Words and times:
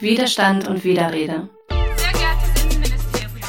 Widerstand 0.00 0.66
und 0.66 0.82
Widerrede. 0.82 1.48
Sehr 1.68 2.12
geehrtes 2.12 2.64
Innenministerium. 2.64 3.40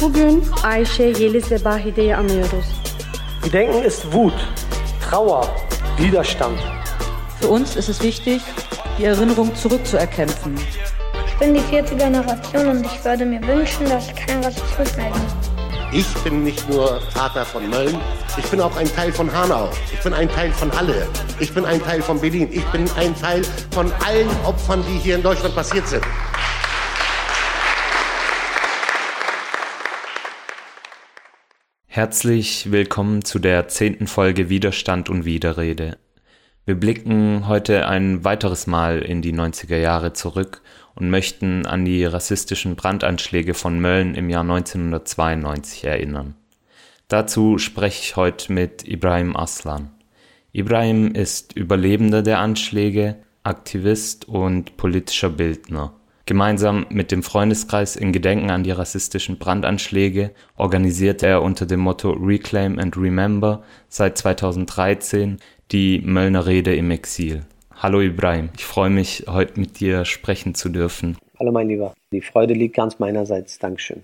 Bugün 0.00 0.44
Ayşe 0.62 1.02
Yeliz 1.02 1.52
Bahide'yi 1.64 2.16
anıyoruz. 2.16 2.64
Gedenken 3.44 3.82
ist 3.82 4.04
Wut, 4.12 4.34
Trauer, 5.10 5.46
Widerstand. 5.98 6.58
Für 7.40 7.48
uns 7.48 7.76
ist 7.76 7.88
es 7.88 8.02
wichtig, 8.02 8.42
die 8.98 9.04
Erinnerung 9.04 9.54
zurückzuerkämpfen. 9.54 10.58
Ich 11.26 11.38
bin 11.38 11.54
die 11.54 11.60
vierte 11.60 11.96
Generation 11.96 12.66
und 12.66 12.86
ich 12.86 13.04
würde 13.04 13.24
mir 13.24 13.40
wünschen, 13.46 13.88
dass 13.88 14.08
kein 14.14 14.42
Rassismus 14.44 14.96
mehr 14.96 15.12
gibt. 15.12 15.39
Ich 15.92 16.06
bin 16.22 16.44
nicht 16.44 16.68
nur 16.68 17.00
Vater 17.00 17.44
von 17.44 17.68
Mölln, 17.68 17.98
ich 18.38 18.44
bin 18.44 18.60
auch 18.60 18.76
ein 18.76 18.86
Teil 18.86 19.12
von 19.12 19.32
Hanau. 19.32 19.68
Ich 19.92 20.00
bin 20.04 20.14
ein 20.14 20.28
Teil 20.28 20.52
von 20.52 20.70
Halle. 20.70 21.08
Ich 21.40 21.52
bin 21.52 21.64
ein 21.64 21.82
Teil 21.82 22.00
von 22.00 22.20
Berlin. 22.20 22.48
Ich 22.52 22.64
bin 22.66 22.88
ein 22.92 23.12
Teil 23.16 23.42
von 23.72 23.92
allen 24.06 24.28
Opfern, 24.44 24.84
die 24.86 24.98
hier 25.00 25.16
in 25.16 25.22
Deutschland 25.24 25.52
passiert 25.52 25.88
sind. 25.88 26.04
Herzlich 31.88 32.70
willkommen 32.70 33.24
zu 33.24 33.40
der 33.40 33.66
zehnten 33.66 34.06
Folge 34.06 34.48
Widerstand 34.48 35.10
und 35.10 35.24
Widerrede. 35.24 35.98
Wir 36.66 36.76
blicken 36.76 37.48
heute 37.48 37.88
ein 37.88 38.22
weiteres 38.22 38.68
Mal 38.68 39.00
in 39.00 39.22
die 39.22 39.32
90er 39.32 39.78
Jahre 39.78 40.12
zurück 40.12 40.62
und 41.00 41.10
möchten 41.10 41.66
an 41.66 41.84
die 41.84 42.04
rassistischen 42.04 42.76
Brandanschläge 42.76 43.54
von 43.54 43.80
Mölln 43.80 44.14
im 44.14 44.28
Jahr 44.30 44.42
1992 44.42 45.84
erinnern. 45.84 46.34
Dazu 47.08 47.58
spreche 47.58 48.02
ich 48.02 48.16
heute 48.16 48.52
mit 48.52 48.86
Ibrahim 48.86 49.34
Aslan. 49.34 49.90
Ibrahim 50.52 51.12
ist 51.12 51.56
Überlebender 51.56 52.22
der 52.22 52.38
Anschläge, 52.38 53.16
Aktivist 53.42 54.28
und 54.28 54.76
politischer 54.76 55.30
Bildner. 55.30 55.94
Gemeinsam 56.26 56.86
mit 56.90 57.10
dem 57.10 57.22
Freundeskreis 57.22 57.96
in 57.96 58.12
Gedenken 58.12 58.50
an 58.50 58.62
die 58.62 58.70
rassistischen 58.70 59.38
Brandanschläge 59.38 60.32
organisiert 60.56 61.22
er 61.22 61.42
unter 61.42 61.66
dem 61.66 61.80
Motto 61.80 62.10
Reclaim 62.12 62.78
and 62.78 62.96
Remember 62.96 63.64
seit 63.88 64.18
2013 64.18 65.38
die 65.72 66.00
Möllner 66.00 66.46
Rede 66.46 66.74
im 66.76 66.90
Exil. 66.90 67.44
Hallo 67.82 68.02
Ibrahim, 68.02 68.50
ich 68.58 68.66
freue 68.66 68.90
mich, 68.90 69.24
heute 69.26 69.58
mit 69.58 69.80
dir 69.80 70.04
sprechen 70.04 70.54
zu 70.54 70.68
dürfen. 70.68 71.16
Hallo 71.38 71.50
mein 71.50 71.66
Lieber, 71.66 71.94
die 72.12 72.20
Freude 72.20 72.52
liegt 72.52 72.76
ganz 72.76 72.98
meinerseits. 72.98 73.58
Dankeschön. 73.58 74.02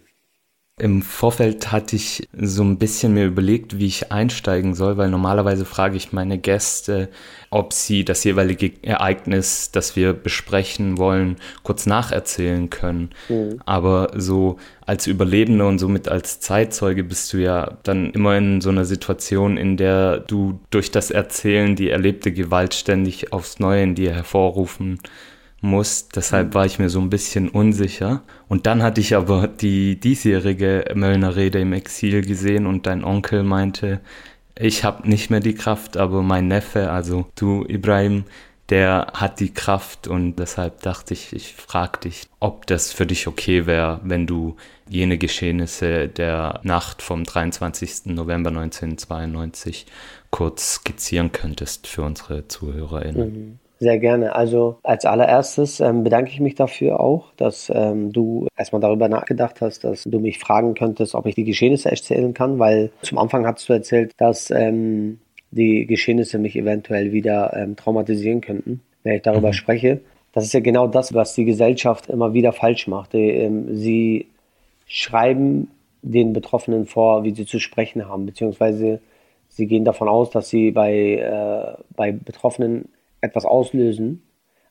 Im 0.79 1.01
Vorfeld 1.01 1.73
hatte 1.73 1.97
ich 1.97 2.29
so 2.39 2.63
ein 2.63 2.77
bisschen 2.77 3.15
mir 3.15 3.25
überlegt, 3.25 3.79
wie 3.79 3.87
ich 3.87 4.13
einsteigen 4.13 4.75
soll, 4.75 4.99
weil 4.99 5.09
normalerweise 5.09 5.65
frage 5.65 5.97
ich 5.97 6.13
meine 6.13 6.37
Gäste, 6.37 7.09
ob 7.49 7.73
sie 7.73 8.05
das 8.05 8.25
jeweilige 8.25 8.73
Ereignis, 8.83 9.71
das 9.73 9.97
wir 9.97 10.13
besprechen 10.13 10.99
wollen, 10.99 11.37
kurz 11.63 11.87
nacherzählen 11.87 12.69
können. 12.69 13.09
Mhm. 13.31 13.59
Aber 13.65 14.11
so 14.17 14.59
als 14.85 15.07
Überlebender 15.07 15.67
und 15.67 15.79
somit 15.79 16.09
als 16.09 16.41
Zeitzeuge 16.41 17.05
bist 17.05 17.33
du 17.33 17.39
ja 17.39 17.79
dann 17.83 18.11
immer 18.11 18.37
in 18.37 18.61
so 18.61 18.69
einer 18.69 18.85
Situation, 18.85 19.57
in 19.57 19.79
der 19.79 20.19
du 20.19 20.61
durch 20.69 20.91
das 20.91 21.11
Erzählen 21.11 21.75
die 21.75 21.89
erlebte 21.89 22.33
Gewalt 22.33 22.75
ständig 22.75 23.33
aufs 23.33 23.61
Neue 23.61 23.83
in 23.83 23.95
dir 23.95 24.13
hervorrufen 24.13 24.99
muss. 25.61 26.09
Deshalb 26.09 26.55
war 26.55 26.67
ich 26.67 26.79
mir 26.79 26.89
so 26.89 27.01
ein 27.01 27.11
bisschen 27.11 27.49
unsicher. 27.49 28.23
Und 28.49 28.67
dann 28.67 28.83
hatte 28.83 29.01
ich 29.01 29.15
aber 29.15 29.49
die 29.49 29.99
diesjährige 29.99 30.93
Möllner 30.95 31.37
Rede 31.37 31.61
im 31.61 31.73
Exil 31.73 32.23
gesehen 32.23 32.67
und 32.67 32.87
dein 32.87 33.05
Onkel 33.05 33.43
meinte, 33.43 34.01
ich 34.59 34.84
habe 34.84 35.09
nicht 35.09 35.31
mehr 35.31 35.41
die 35.41 35.55
Kraft, 35.55 35.97
aber 35.97 36.23
mein 36.23 36.49
Neffe, 36.49 36.91
also 36.91 37.27
du 37.34 37.65
Ibrahim, 37.69 38.25
der 38.69 39.12
hat 39.15 39.39
die 39.39 39.53
Kraft 39.53 40.09
und 40.09 40.37
deshalb 40.37 40.83
dachte 40.83 41.15
ich, 41.15 41.33
ich 41.33 41.55
frage 41.55 42.01
dich, 42.01 42.27
ob 42.41 42.67
das 42.67 42.93
für 42.93 43.07
dich 43.07 43.29
okay 43.29 43.67
wäre, 43.67 44.01
wenn 44.03 44.27
du 44.27 44.57
jene 44.89 45.19
Geschehnisse 45.19 46.09
der 46.09 46.61
Nacht 46.65 47.03
vom 47.03 47.25
23. 47.25 48.07
November 48.07 48.51
1992 48.51 49.87
kurz 50.31 50.77
skizzieren 50.77 51.31
könntest 51.33 51.87
für 51.87 52.03
unsere 52.03 52.49
ZuhörerInnen. 52.49 53.33
Mhm. 53.33 53.59
Sehr 53.78 53.98
gerne. 53.98 54.34
Also 54.34 54.78
als 54.82 55.04
allererstes 55.04 55.81
ähm, 55.81 56.03
bedanke 56.03 56.31
ich 56.31 56.41
mich 56.41 56.54
dafür 56.54 56.98
auch, 56.98 57.32
dass 57.37 57.70
ähm, 57.75 58.10
du 58.10 58.47
erstmal 58.56 58.81
darüber 58.81 59.09
nachgedacht 59.09 59.60
hast, 59.60 59.84
dass 59.84 60.04
du 60.04 60.19
mich 60.19 60.38
fragen 60.38 60.75
könntest, 60.75 61.14
ob 61.14 61.26
ich 61.26 61.34
die 61.34 61.44
Geschehnisse 61.44 61.91
erzählen 61.91 62.32
kann, 62.32 62.59
weil 62.59 62.91
zum 63.03 63.19
Anfang 63.19 63.47
hast 63.47 63.69
du 63.69 63.75
erzählt, 63.75 64.12
dass 64.16 64.50
ähm, 64.50 65.19
die 65.50 65.87
Geschehnisse 65.87 66.38
mich 66.38 66.56
eventuell 66.56 67.12
wieder 67.12 67.54
ähm, 67.54 67.76
traumatisieren 67.76 68.41
könnten, 68.41 68.81
wenn 69.03 69.16
ich 69.16 69.22
darüber 69.22 69.48
mhm. 69.48 69.54
spreche. 69.54 70.00
Das 70.32 70.44
ist 70.44 70.54
ja 70.54 70.60
genau 70.60 70.87
das, 70.87 71.12
was 71.12 71.34
die 71.34 71.44
Gesellschaft 71.44 72.08
immer 72.08 72.32
wieder 72.32 72.53
falsch 72.53 72.87
macht. 72.88 73.14
Ähm, 73.14 73.76
sie 73.76 74.26
schreiben 74.87 75.70
den 76.00 76.32
Betroffenen 76.32 76.87
vor, 76.87 77.25
wie 77.25 77.34
sie 77.34 77.47
zu 77.47 77.58
sprechen 77.58 78.08
haben, 78.08 78.26
beziehungsweise 78.26 79.00
sie 79.48 79.66
gehen 79.66 79.84
davon 79.84 80.08
aus, 80.08 80.31
dass 80.31 80.48
sie 80.48 80.70
bei, 80.70 80.94
äh, 80.94 81.82
bei 81.94 82.12
Betroffenen 82.12 82.88
etwas 83.21 83.44
auslösen, 83.44 84.22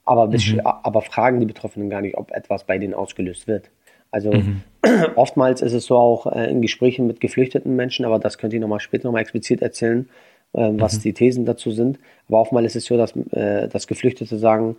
aber, 0.04 0.28
mhm. 0.28 0.62
aber 0.64 1.02
fragen 1.02 1.40
die 1.40 1.46
Betroffenen 1.46 1.90
gar 1.90 2.02
nicht, 2.02 2.18
ob 2.18 2.32
etwas 2.32 2.66
bei 2.66 2.78
denen 2.78 2.94
ausgelöst 2.94 3.48
wird. 3.48 3.72
Also 4.12 4.32
mhm. 4.32 4.62
oftmals 5.16 5.62
ist 5.62 5.74
es 5.74 5.86
so 5.86 5.98
auch 5.98 6.28
äh, 6.28 6.50
in 6.50 6.62
Gesprächen 6.62 7.08
mit 7.08 7.20
geflüchteten 7.20 7.76
Menschen, 7.76 8.06
aber 8.06 8.20
das 8.20 8.38
könnt 8.38 8.54
ihr 8.54 8.60
nochmal 8.60 8.80
später 8.80 9.08
nochmal 9.08 9.22
explizit 9.22 9.62
erzählen, 9.62 10.10
äh, 10.54 10.70
was 10.74 10.98
mhm. 10.98 11.02
die 11.02 11.14
Thesen 11.14 11.46
dazu 11.46 11.72
sind. 11.72 12.00
Aber 12.28 12.40
oftmals 12.40 12.68
ist 12.68 12.76
es 12.76 12.86
so, 12.86 12.98
dass, 12.98 13.16
äh, 13.32 13.68
dass 13.68 13.88
Geflüchtete 13.88 14.38
sagen, 14.38 14.78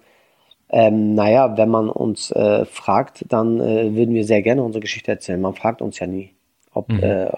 ähm, 0.68 1.14
naja, 1.14 1.56
wenn 1.56 1.68
man 1.68 1.88
uns 1.88 2.30
äh, 2.32 2.64
fragt, 2.64 3.24
dann 3.28 3.60
äh, 3.60 3.94
würden 3.94 4.14
wir 4.14 4.24
sehr 4.24 4.42
gerne 4.42 4.62
unsere 4.62 4.80
Geschichte 4.80 5.12
erzählen. 5.12 5.40
Man 5.40 5.54
fragt 5.54 5.80
uns 5.82 5.98
ja 5.98 6.06
nie, 6.06 6.30
ob, 6.72 6.88
mhm. 6.88 7.02
äh, 7.02 7.28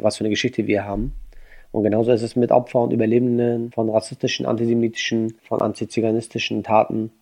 was 0.00 0.16
für 0.16 0.24
eine 0.24 0.30
Geschichte 0.30 0.66
wir 0.66 0.84
haben. 0.84 1.14
Und 1.72 1.84
genauso 1.84 2.10
ist 2.10 2.22
es 2.22 2.36
mit 2.36 2.50
Opfern 2.50 2.84
und 2.84 2.92
Überlebenden 2.92 3.70
von 3.72 3.88
rassistischen, 3.88 4.46
antisemitischen, 4.46 5.34
von 5.46 5.60
antiziganistischen 5.60 6.62
Taten, 6.62 7.12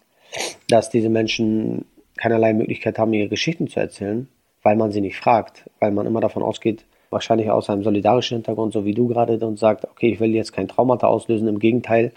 dass 0.69 0.91
diese 0.91 1.11
Menschen 1.11 1.85
keinerlei 2.17 2.53
Möglichkeit 2.53 2.99
haben, 2.99 3.13
ihre 3.13 3.29
Geschichten 3.29 3.69
zu 3.69 3.81
erzählen, 3.81 4.29
weil 4.63 4.77
man 4.77 4.91
sie 4.91 5.01
nicht 5.01 5.17
fragt, 5.17 5.69
weil 5.81 5.91
man 5.91 6.07
immer 6.07 6.21
davon 6.21 6.43
ausgeht, 6.43 6.85
wahrscheinlich 7.11 7.51
aus 7.51 7.71
einem 7.71 7.83
solidarischen 7.83 8.39
Hintergrund, 8.39 8.73
so 8.73 8.85
wie 8.85 8.95
du 8.95 9.07
gerade, 9.07 9.39
und 9.47 9.59
sagt, 9.59 9.85
okay, 9.85 10.13
ich 10.13 10.21
will 10.21 10.35
jetzt 10.35 10.53
kein 10.53 10.69
Traumata 10.69 11.07
auslösen. 11.07 11.49
Im 11.49 11.59
Gegenteil, 11.59 12.13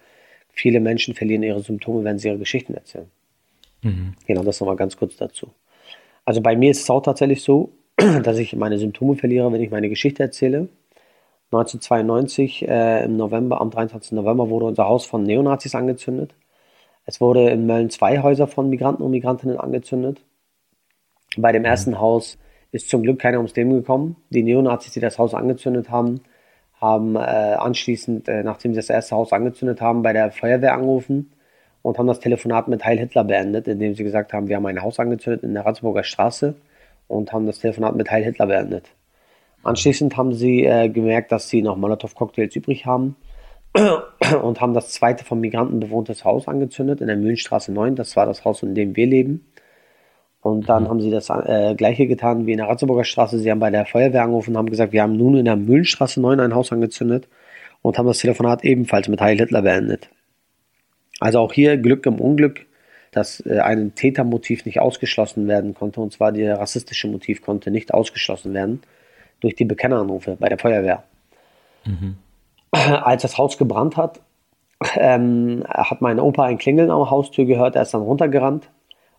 viele 0.51 0.79
Menschen 0.79 1.13
verlieren 1.13 1.43
ihre 1.43 1.61
Symptome, 1.61 2.03
wenn 2.03 2.17
sie 2.17 2.29
ihre 2.29 2.37
Geschichten 2.37 2.73
erzählen. 2.73 3.09
Mhm. 3.83 4.15
Genau, 4.25 4.43
das 4.43 4.59
nochmal 4.59 4.75
ganz 4.75 4.97
kurz 4.97 5.15
dazu. 5.17 5.47
Also 6.25 6.41
bei 6.41 6.55
mir 6.55 6.71
ist 6.71 6.81
es 6.81 6.89
auch 6.89 7.01
tatsächlich 7.01 7.41
so, 7.41 7.71
dass 8.23 8.37
ich 8.37 8.55
meine 8.55 8.77
Symptome 8.77 9.15
verliere, 9.15 9.51
wenn 9.51 9.61
ich 9.61 9.71
meine 9.71 9.89
Geschichte 9.89 10.23
erzähle. 10.23 10.69
1992 11.51 12.67
äh, 12.67 13.03
im 13.03 13.17
November, 13.17 13.59
am 13.59 13.71
23. 13.71 14.13
November 14.13 14.49
wurde 14.49 14.67
unser 14.67 14.85
Haus 14.87 15.05
von 15.05 15.23
Neonazis 15.23 15.75
angezündet. 15.75 16.33
Es 17.05 17.19
wurde 17.19 17.49
in 17.49 17.65
Mölln 17.65 17.89
zwei 17.89 18.21
Häuser 18.21 18.47
von 18.47 18.69
Migranten 18.69 19.03
und 19.03 19.11
Migrantinnen 19.11 19.57
angezündet. 19.57 20.21
Bei 21.35 21.51
dem 21.51 21.65
ersten 21.65 21.99
Haus 21.99 22.37
ist 22.71 22.89
zum 22.89 23.03
Glück 23.03 23.19
keiner 23.19 23.37
ums 23.37 23.55
Leben 23.55 23.71
gekommen. 23.73 24.15
Die 24.29 24.43
Neonazis, 24.43 24.93
die 24.93 25.01
das 25.01 25.19
Haus 25.19 25.33
angezündet 25.33 25.89
haben, 25.89 26.21
haben 26.79 27.17
äh, 27.17 27.19
anschließend, 27.19 28.29
äh, 28.29 28.43
nachdem 28.43 28.73
sie 28.73 28.79
das 28.79 28.89
erste 28.89 29.15
Haus 29.17 29.33
angezündet 29.33 29.81
haben, 29.81 30.03
bei 30.03 30.13
der 30.13 30.31
Feuerwehr 30.31 30.73
angerufen 30.73 31.33
und 31.81 31.97
haben 31.97 32.07
das 32.07 32.21
Telefonat 32.21 32.69
mit 32.69 32.85
Heil 32.85 32.97
Hitler 32.97 33.25
beendet, 33.25 33.67
indem 33.67 33.93
sie 33.93 34.03
gesagt 34.03 34.31
haben, 34.31 34.47
wir 34.47 34.55
haben 34.55 34.65
ein 34.67 34.81
Haus 34.81 34.99
angezündet 34.99 35.43
in 35.43 35.53
der 35.53 35.65
Ratzburger 35.65 36.03
Straße 36.03 36.55
und 37.07 37.33
haben 37.33 37.45
das 37.45 37.59
Telefonat 37.59 37.95
mit 37.95 38.09
Heil 38.09 38.23
Hitler 38.23 38.47
beendet. 38.47 38.89
Anschließend 39.63 40.17
haben 40.17 40.33
sie 40.33 40.65
äh, 40.65 40.89
gemerkt, 40.89 41.31
dass 41.31 41.49
sie 41.49 41.61
noch 41.61 41.77
Molotow-Cocktails 41.77 42.55
übrig 42.55 42.85
haben 42.85 43.15
und 44.41 44.59
haben 44.59 44.73
das 44.73 44.89
zweite 44.89 45.23
vom 45.23 45.39
Migranten 45.39 45.79
bewohntes 45.79 46.25
Haus 46.25 46.47
angezündet 46.47 47.01
in 47.01 47.07
der 47.07 47.17
Mühlenstraße 47.17 47.71
9. 47.71 47.95
Das 47.95 48.15
war 48.15 48.25
das 48.25 48.43
Haus, 48.43 48.63
in 48.63 48.75
dem 48.75 48.95
wir 48.95 49.05
leben. 49.05 49.45
Und 50.41 50.67
dann 50.67 50.83
mhm. 50.83 50.89
haben 50.89 51.01
sie 51.01 51.11
das 51.11 51.29
äh, 51.29 51.75
gleiche 51.75 52.07
getan 52.07 52.47
wie 52.47 52.53
in 52.53 52.57
der 52.57 52.67
Ratzeburger 52.67 53.03
Straße. 53.03 53.37
Sie 53.37 53.51
haben 53.51 53.59
bei 53.59 53.69
der 53.69 53.85
Feuerwehr 53.85 54.23
angerufen 54.23 54.51
und 54.51 54.57
haben 54.57 54.69
gesagt, 54.69 54.93
wir 54.93 55.03
haben 55.03 55.15
nun 55.15 55.37
in 55.37 55.45
der 55.45 55.55
Mühlenstraße 55.55 56.19
9 56.19 56.39
ein 56.39 56.55
Haus 56.55 56.71
angezündet 56.71 57.27
und 57.83 57.99
haben 57.99 58.07
das 58.07 58.17
Telefonat 58.17 58.63
ebenfalls 58.63 59.07
mit 59.07 59.21
Heil 59.21 59.37
Hitler 59.37 59.61
beendet. 59.61 60.09
Also 61.19 61.39
auch 61.39 61.53
hier 61.53 61.77
Glück 61.77 62.07
im 62.07 62.19
Unglück, 62.19 62.65
dass 63.11 63.45
äh, 63.45 63.59
ein 63.59 63.93
Tätermotiv 63.93 64.65
nicht 64.65 64.79
ausgeschlossen 64.79 65.47
werden 65.47 65.75
konnte. 65.75 66.01
Und 66.01 66.13
zwar 66.13 66.31
der 66.31 66.57
rassistische 66.57 67.07
Motiv 67.07 67.43
konnte 67.43 67.69
nicht 67.69 67.93
ausgeschlossen 67.93 68.55
werden 68.55 68.81
durch 69.41 69.55
die 69.55 69.65
Bekenneranrufe 69.65 70.37
bei 70.39 70.47
der 70.47 70.57
Feuerwehr. 70.57 71.03
Mhm. 71.85 72.15
Als 72.71 73.23
das 73.23 73.37
Haus 73.37 73.57
gebrannt 73.57 73.97
hat, 73.97 74.21
ähm, 74.95 75.63
hat 75.67 76.01
mein 76.01 76.19
Opa 76.19 76.45
ein 76.45 76.57
Klingeln 76.57 76.89
am 76.89 77.09
Haustür 77.09 77.45
gehört. 77.45 77.75
Er 77.75 77.81
ist 77.81 77.93
dann 77.93 78.01
runtergerannt, 78.01 78.69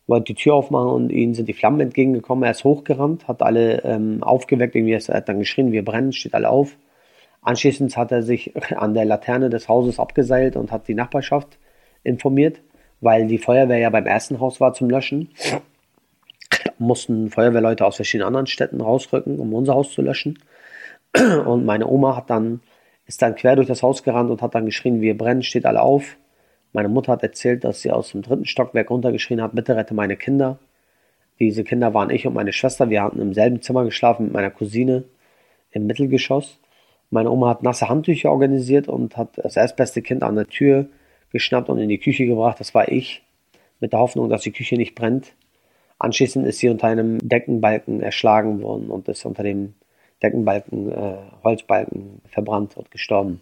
wollte 0.07 0.33
die 0.33 0.35
Tür 0.35 0.55
aufmachen 0.55 0.89
und 0.89 1.11
ihnen 1.11 1.35
sind 1.35 1.49
die 1.49 1.53
Flammen 1.53 1.81
entgegengekommen. 1.81 2.45
Er 2.45 2.53
ist 2.53 2.65
hochgerannt, 2.65 3.29
hat 3.29 3.43
alle 3.43 3.85
ähm, 3.85 4.23
aufgeweckt. 4.23 4.75
Irgendwie 4.75 4.95
er 4.95 5.17
hat 5.17 5.29
dann 5.29 5.39
geschrien, 5.39 5.73
wir 5.73 5.85
brennen, 5.85 6.13
steht 6.13 6.35
alle 6.35 6.49
auf. 6.49 6.77
Anschließend 7.43 7.97
hat 7.97 8.13
er 8.13 8.23
sich 8.23 8.53
an 8.77 8.95
der 8.95 9.05
Laterne 9.05 9.51
des 9.51 9.69
Hauses 9.69 9.99
abgeseilt 9.99 10.57
und 10.57 10.73
hat 10.73 10.89
die 10.89 10.95
Nachbarschaft 10.95 11.59
informiert, 12.05 12.61
weil 13.01 13.27
die 13.27 13.39
Feuerwehr 13.39 13.79
ja 13.79 13.91
beim 13.91 14.07
ersten 14.07 14.41
Haus 14.41 14.61
war 14.61 14.73
zum 14.73 14.89
Löschen. 14.89 15.31
Mussten 16.82 17.31
Feuerwehrleute 17.31 17.84
aus 17.84 17.96
verschiedenen 17.96 18.29
anderen 18.29 18.46
Städten 18.46 18.81
rausrücken, 18.81 19.38
um 19.38 19.52
unser 19.55 19.75
Haus 19.75 19.93
zu 19.93 20.02
löschen. 20.02 20.38
Und 21.46 21.64
meine 21.64 21.87
Oma 21.87 22.17
hat 22.17 22.31
dann, 22.31 22.61
ist 23.06 23.23
dann 23.23 23.34
quer 23.34 23.56
durch 23.56 23.69
das 23.69 23.82
Haus 23.82 24.02
gerannt 24.02 24.31
und 24.31 24.43
hat 24.43 24.55
dann 24.55 24.64
geschrien, 24.64 25.00
wir 25.00 25.17
brennen, 25.17 25.43
steht 25.43 25.67
alle 25.67 25.82
auf. 25.82 26.17
Meine 26.73 26.88
Mutter 26.88 27.12
hat 27.12 27.23
erzählt, 27.23 27.64
dass 27.64 27.82
sie 27.82 27.90
aus 27.90 28.12
dem 28.12 28.23
dritten 28.23 28.46
Stockwerk 28.46 28.90
runtergeschrien 28.90 29.43
hat, 29.43 29.55
bitte 29.55 29.76
rette 29.76 29.93
meine 29.93 30.17
Kinder. 30.17 30.58
Diese 31.38 31.64
Kinder 31.64 31.93
waren 31.93 32.11
ich 32.11 32.26
und 32.26 32.34
meine 32.34 32.52
Schwester. 32.52 32.88
Wir 32.88 33.02
hatten 33.02 33.20
im 33.20 33.35
selben 33.35 33.61
Zimmer 33.61 33.85
geschlafen 33.85 34.25
mit 34.25 34.32
meiner 34.32 34.50
Cousine 34.50 35.05
im 35.73 35.87
Mittelgeschoss. 35.87 36.58
Meine 37.11 37.31
Oma 37.31 37.50
hat 37.50 37.62
nasse 37.62 37.88
Handtücher 37.88 38.31
organisiert 38.31 38.88
und 38.88 39.17
hat 39.17 39.37
das 39.37 39.56
erstbeste 39.56 40.00
Kind 40.00 40.23
an 40.23 40.37
der 40.37 40.46
Tür 40.46 40.87
geschnappt 41.31 41.69
und 41.69 41.78
in 41.78 41.88
die 41.88 41.99
Küche 41.99 42.26
gebracht. 42.26 42.61
Das 42.61 42.75
war 42.75 42.88
ich, 42.88 43.23
mit 43.81 43.93
der 43.93 44.00
Hoffnung, 44.00 44.31
dass 44.31 44.43
die 44.43 44.52
Küche 44.52 44.76
nicht 44.76 44.94
brennt. 44.94 45.35
Anschließend 46.02 46.44
ist 46.49 46.58
sie 46.58 46.69
unter 46.69 46.88
einem 46.88 47.20
Deckenbalken 47.20 48.02
erschlagen 48.02 48.60
worden 48.60 48.90
und 48.90 49.06
ist 49.06 49.25
unter 49.25 49.44
dem 49.44 49.75
Deckenbalken, 50.20 50.90
äh, 50.90 51.14
Holzbalken 51.44 52.20
verbrannt 52.26 52.76
und 52.76 52.90
gestorben. 52.90 53.40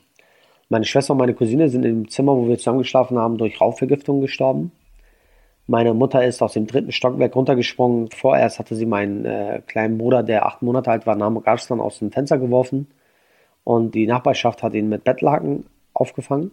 Meine 0.69 0.85
Schwester 0.85 1.15
und 1.15 1.21
meine 1.21 1.33
Cousine 1.33 1.71
sind 1.71 1.87
im 1.87 2.11
Zimmer, 2.11 2.37
wo 2.37 2.49
wir 2.49 2.59
zusammengeschlafen 2.59 3.19
haben, 3.19 3.39
durch 3.39 3.63
Rauchvergiftung 3.63 4.21
gestorben. 4.21 4.73
Meine 5.69 5.95
Mutter 5.95 6.23
ist 6.23 6.43
aus 6.43 6.53
dem 6.53 6.67
dritten 6.67 6.93
Stockwerk 6.93 7.35
runtergesprungen. 7.35 8.11
Vorerst 8.11 8.59
hatte 8.59 8.75
sie 8.75 8.85
meinen 8.85 9.25
äh, 9.25 9.63
kleinen 9.67 9.97
Bruder, 9.97 10.23
der 10.23 10.45
acht 10.45 10.61
Monate 10.61 10.91
alt 10.91 11.07
war, 11.07 11.17
Namuk 11.17 11.49
Arslan, 11.49 11.81
aus 11.81 12.01
dem 12.01 12.13
Fenster 12.13 12.37
geworfen. 12.37 12.89
Und 13.65 13.95
die 13.95 14.07
Nachbarschaft 14.07 14.63
hat 14.63 14.75
ihn 14.75 14.91
mit 14.91 15.05
Bettlaken 15.05 15.65
aufgefangen. 15.95 16.51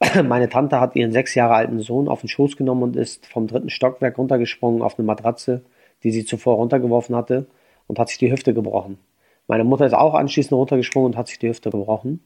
Meine 0.24 0.48
Tante 0.48 0.80
hat 0.80 0.96
ihren 0.96 1.12
sechs 1.12 1.34
Jahre 1.34 1.54
alten 1.54 1.80
Sohn 1.80 2.08
auf 2.08 2.20
den 2.20 2.28
Schoß 2.28 2.56
genommen 2.56 2.82
und 2.82 2.96
ist 2.96 3.26
vom 3.26 3.46
dritten 3.46 3.70
Stockwerk 3.70 4.16
runtergesprungen 4.18 4.82
auf 4.82 4.98
eine 4.98 5.06
Matratze, 5.06 5.62
die 6.02 6.10
sie 6.10 6.24
zuvor 6.24 6.56
runtergeworfen 6.56 7.14
hatte 7.14 7.46
und 7.86 7.98
hat 7.98 8.08
sich 8.08 8.18
die 8.18 8.32
Hüfte 8.32 8.54
gebrochen. 8.54 8.98
Meine 9.46 9.64
Mutter 9.64 9.84
ist 9.84 9.94
auch 9.94 10.14
anschließend 10.14 10.52
runtergesprungen 10.52 11.12
und 11.12 11.16
hat 11.18 11.28
sich 11.28 11.38
die 11.38 11.48
Hüfte 11.48 11.70
gebrochen. 11.70 12.20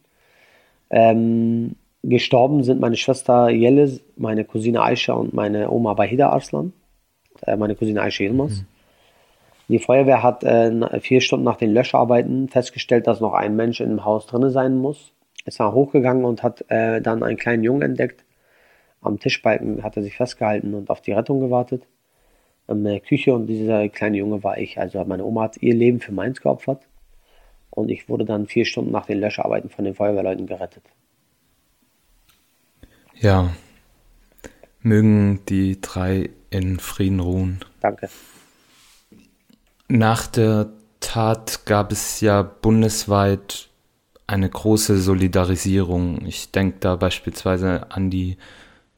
Ähm, 0.90 1.76
gestorben 2.02 2.62
sind 2.62 2.80
meine 2.80 2.96
Schwester 2.96 3.48
Jelle, 3.48 3.98
meine 4.16 4.44
Cousine 4.44 4.82
Aisha 4.82 5.14
und 5.14 5.32
meine 5.32 5.70
Oma 5.70 5.94
Bahida 5.94 6.28
Arslan, 6.28 6.72
äh, 7.46 7.56
meine 7.56 7.74
Cousine 7.74 8.02
Aisha 8.02 8.22
Yilmaz. 8.24 8.60
Mhm. 8.60 8.66
Die 9.68 9.78
Feuerwehr 9.78 10.22
hat 10.22 10.44
äh, 10.44 11.00
vier 11.00 11.22
Stunden 11.22 11.44
nach 11.44 11.56
den 11.56 11.72
Löscharbeiten 11.72 12.48
festgestellt, 12.48 13.06
dass 13.06 13.20
noch 13.20 13.32
ein 13.32 13.56
Mensch 13.56 13.80
im 13.80 14.04
Haus 14.04 14.26
drin 14.26 14.50
sein 14.50 14.76
muss. 14.76 15.13
Ist 15.44 15.60
dann 15.60 15.72
hochgegangen 15.72 16.24
und 16.24 16.42
hat 16.42 16.64
äh, 16.70 17.00
dann 17.00 17.22
einen 17.22 17.36
kleinen 17.36 17.64
Jungen 17.64 17.82
entdeckt. 17.82 18.24
Am 19.00 19.18
Tischbalken 19.20 19.82
hat 19.82 19.96
er 19.96 20.02
sich 20.02 20.16
festgehalten 20.16 20.74
und 20.74 20.88
auf 20.88 21.02
die 21.02 21.12
Rettung 21.12 21.40
gewartet. 21.40 21.86
In 22.66 22.82
der 22.82 23.00
Küche 23.00 23.34
und 23.34 23.46
dieser 23.46 23.88
kleine 23.90 24.16
Junge 24.16 24.42
war 24.42 24.56
ich. 24.56 24.78
Also 24.78 25.04
meine 25.04 25.24
Oma 25.24 25.42
hat 25.42 25.58
ihr 25.58 25.74
Leben 25.74 26.00
für 26.00 26.12
meins 26.12 26.40
geopfert. 26.40 26.86
Und 27.70 27.90
ich 27.90 28.08
wurde 28.08 28.24
dann 28.24 28.46
vier 28.46 28.64
Stunden 28.64 28.92
nach 28.92 29.04
den 29.04 29.20
Löscharbeiten 29.20 29.68
von 29.68 29.84
den 29.84 29.94
Feuerwehrleuten 29.94 30.46
gerettet. 30.46 30.84
Ja, 33.16 33.50
mögen 34.80 35.40
die 35.48 35.80
drei 35.80 36.30
in 36.50 36.78
Frieden 36.78 37.20
ruhen. 37.20 37.60
Danke. 37.80 38.08
Nach 39.88 40.26
der 40.26 40.70
Tat 41.00 41.66
gab 41.66 41.92
es 41.92 42.20
ja 42.20 42.42
bundesweit 42.42 43.68
eine 44.26 44.48
große 44.48 44.98
Solidarisierung. 44.98 46.26
Ich 46.26 46.50
denke 46.50 46.78
da 46.80 46.96
beispielsweise 46.96 47.90
an 47.90 48.10
die 48.10 48.36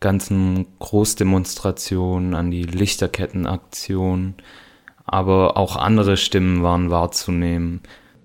ganzen 0.00 0.66
Großdemonstrationen, 0.78 2.34
an 2.34 2.50
die 2.50 2.64
Lichterkettenaktion, 2.64 4.34
aber 5.04 5.56
auch 5.56 5.76
andere 5.76 6.16
Stimmen 6.16 6.62
waren 6.62 6.90
wahrzunehmen. 6.90 7.80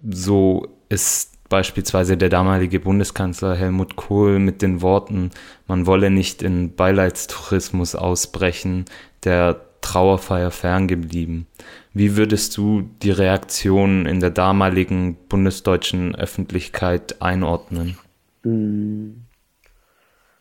So 0.08 0.68
ist 0.90 1.32
beispielsweise 1.50 2.18
der 2.18 2.30
damalige 2.30 2.80
Bundeskanzler 2.80 3.56
Helmut 3.56 3.96
Kohl 3.96 4.40
mit 4.40 4.62
den 4.62 4.82
Worten, 4.82 5.32
man 5.68 5.86
wolle 5.86 6.10
nicht 6.10 6.42
in 6.42 6.76
Beileidstourismus 6.76 7.96
ausbrechen, 7.96 8.86
der 9.24 9.62
Trauerfeier 9.82 10.52
ferngeblieben. 10.52 11.48
Wie 11.94 12.16
würdest 12.16 12.56
du 12.58 12.84
die 13.02 13.12
Reaktion 13.12 14.06
in 14.06 14.20
der 14.20 14.30
damaligen 14.30 15.18
bundesdeutschen 15.28 16.16
Öffentlichkeit 16.16 17.22
einordnen? 17.22 17.98
Mm. 18.44 19.24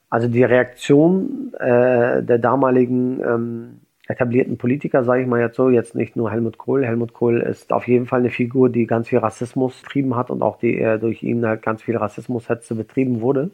Also 0.09 0.27
die 0.29 0.43
Reaktion 0.43 1.53
äh, 1.59 2.23
der 2.23 2.39
damaligen 2.39 3.21
ähm, 3.21 3.81
etablierten 4.09 4.59
Politiker, 4.59 5.05
sage 5.05 5.23
ich 5.23 5.29
mal 5.29 5.41
jetzt 5.41 5.57
so, 5.57 5.71
jetzt 5.71 5.95
nicht 5.95 6.17
nur 6.17 6.31
Helmut 6.33 6.59
Kohl. 6.59 6.85
Helmut 6.85 7.13
Kohl 7.13 7.41
ist 7.41 7.73
auf 7.73 7.87
jeden 7.87 8.07
Fall 8.07 8.21
eine 8.21 8.31
Figur, 8.31 8.69
die 8.69 8.87
ganz 8.87 9.09
viel 9.09 9.19
Rassismus 9.19 9.81
betrieben 9.83 10.17
hat 10.17 10.31
und 10.31 10.43
auch 10.43 10.59
die 10.59 10.79
äh, 10.79 10.99
durch 10.99 11.23
ihn 11.23 11.47
halt 11.47 11.63
ganz 11.63 11.83
viel 11.83 11.97
Rassismushetze 11.97 12.75
betrieben 12.75 13.21
wurde. 13.21 13.51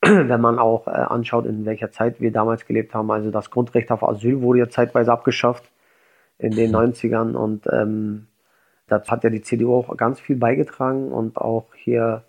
wenn 0.02 0.40
man 0.40 0.58
auch 0.58 0.86
äh, 0.86 0.90
anschaut, 0.90 1.46
in 1.46 1.64
welcher 1.66 1.90
Zeit 1.90 2.20
wir 2.20 2.32
damals 2.32 2.66
gelebt 2.66 2.94
haben. 2.94 3.10
Also 3.10 3.30
das 3.30 3.50
Grundrecht 3.50 3.90
auf 3.90 4.02
Asyl 4.02 4.40
wurde 4.40 4.60
ja 4.60 4.68
zeitweise 4.68 5.12
abgeschafft 5.12 5.64
in 6.38 6.52
den 6.52 6.74
90ern 6.74 7.34
und 7.34 7.66
ähm, 7.70 8.26
das 8.88 9.08
hat 9.10 9.24
ja 9.24 9.30
die 9.30 9.42
CDU 9.42 9.76
auch 9.76 9.96
ganz 9.96 10.18
viel 10.18 10.36
beigetragen 10.36 11.12
und 11.12 11.36
auch 11.36 11.66
hier 11.74 12.24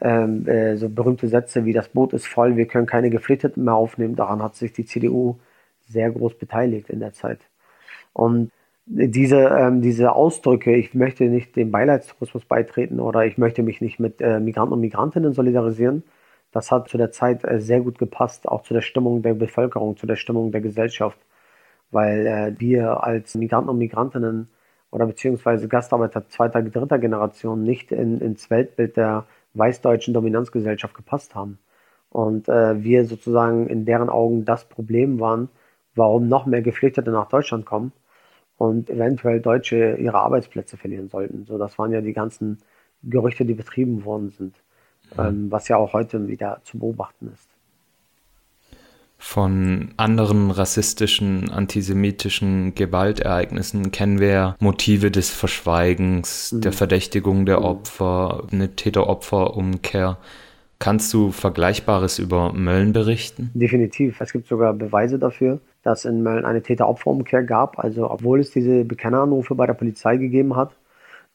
ähm, 0.00 0.46
äh, 0.46 0.76
so 0.76 0.88
berühmte 0.88 1.28
Sätze 1.28 1.64
wie 1.64 1.72
das 1.72 1.88
Boot 1.88 2.12
ist 2.12 2.26
voll, 2.26 2.56
wir 2.56 2.66
können 2.66 2.86
keine 2.86 3.10
Geflüchteten 3.10 3.64
mehr 3.64 3.74
aufnehmen. 3.74 4.16
Daran 4.16 4.42
hat 4.42 4.54
sich 4.54 4.72
die 4.72 4.84
CDU 4.84 5.36
sehr 5.88 6.10
groß 6.10 6.38
beteiligt 6.38 6.88
in 6.90 7.00
der 7.00 7.12
Zeit. 7.12 7.40
Und 8.12 8.50
diese, 8.86 9.36
ähm, 9.36 9.82
diese 9.82 10.12
Ausdrücke, 10.12 10.74
ich 10.74 10.94
möchte 10.94 11.24
nicht 11.24 11.54
dem 11.56 11.70
Beileidstourismus 11.70 12.44
beitreten 12.44 12.98
oder 12.98 13.24
ich 13.24 13.38
möchte 13.38 13.62
mich 13.62 13.80
nicht 13.80 14.00
mit 14.00 14.20
äh, 14.20 14.40
Migranten 14.40 14.72
und 14.74 14.80
Migrantinnen 14.80 15.32
solidarisieren, 15.32 16.02
das 16.52 16.70
hat 16.70 16.88
zu 16.88 16.98
der 16.98 17.10
Zeit 17.12 17.44
äh, 17.44 17.60
sehr 17.60 17.80
gut 17.80 17.98
gepasst, 17.98 18.48
auch 18.48 18.62
zu 18.62 18.74
der 18.74 18.80
Stimmung 18.82 19.22
der 19.22 19.34
Bevölkerung, 19.34 19.96
zu 19.96 20.06
der 20.06 20.16
Stimmung 20.16 20.52
der 20.52 20.60
Gesellschaft, 20.60 21.18
weil 21.90 22.26
äh, 22.26 22.60
wir 22.60 23.04
als 23.04 23.34
Migranten 23.34 23.70
und 23.70 23.78
Migrantinnen 23.78 24.48
oder 24.90 25.06
beziehungsweise 25.06 25.68
Gastarbeiter 25.68 26.28
zweiter, 26.28 26.62
dritter 26.62 26.98
Generation 26.98 27.62
nicht 27.62 27.92
in, 27.92 28.20
ins 28.20 28.50
Weltbild 28.50 28.96
der 28.96 29.26
weißdeutschen 29.54 30.14
Dominanzgesellschaft 30.14 30.94
gepasst 30.94 31.34
haben. 31.34 31.58
Und 32.10 32.48
äh, 32.48 32.82
wir 32.82 33.04
sozusagen 33.04 33.68
in 33.68 33.84
deren 33.84 34.08
Augen 34.10 34.44
das 34.44 34.64
Problem 34.64 35.20
waren, 35.20 35.48
warum 35.94 36.28
noch 36.28 36.46
mehr 36.46 36.62
Geflüchtete 36.62 37.10
nach 37.10 37.28
Deutschland 37.28 37.66
kommen 37.66 37.92
und 38.58 38.90
eventuell 38.90 39.40
Deutsche 39.40 39.96
ihre 39.96 40.18
Arbeitsplätze 40.18 40.76
verlieren 40.76 41.08
sollten. 41.08 41.44
So, 41.46 41.58
das 41.58 41.78
waren 41.78 41.92
ja 41.92 42.00
die 42.00 42.12
ganzen 42.12 42.58
Gerüchte, 43.02 43.44
die 43.44 43.54
betrieben 43.54 44.04
worden 44.04 44.30
sind 44.30 44.54
ähm, 45.18 45.50
was 45.50 45.68
ja 45.68 45.76
auch 45.76 45.92
heute 45.92 46.28
wieder 46.28 46.60
zu 46.64 46.78
beobachten 46.78 47.30
ist. 47.32 47.50
Von 49.22 49.90
anderen 49.98 50.50
rassistischen, 50.50 51.50
antisemitischen 51.50 52.74
Gewaltereignissen 52.74 53.92
kennen 53.92 54.18
wir 54.18 54.56
Motive 54.60 55.10
des 55.10 55.28
Verschweigens, 55.28 56.52
mhm. 56.52 56.62
der 56.62 56.72
Verdächtigung 56.72 57.44
der 57.44 57.58
mhm. 57.58 57.66
Opfer, 57.66 58.44
eine 58.50 58.74
Täter-Opfer-Umkehr. 58.74 60.16
Kannst 60.78 61.12
du 61.12 61.32
Vergleichbares 61.32 62.18
über 62.18 62.54
Mölln 62.54 62.94
berichten? 62.94 63.50
Definitiv. 63.52 64.22
Es 64.22 64.32
gibt 64.32 64.48
sogar 64.48 64.72
Beweise 64.72 65.18
dafür, 65.18 65.60
dass 65.82 66.06
in 66.06 66.22
Mölln 66.22 66.46
eine 66.46 66.62
Täter-Opfer-Umkehr 66.62 67.42
gab. 67.42 67.78
Also 67.78 68.10
obwohl 68.10 68.40
es 68.40 68.50
diese 68.50 68.84
Bekenneranrufe 68.86 69.54
bei 69.54 69.66
der 69.66 69.74
Polizei 69.74 70.16
gegeben 70.16 70.56
hat, 70.56 70.72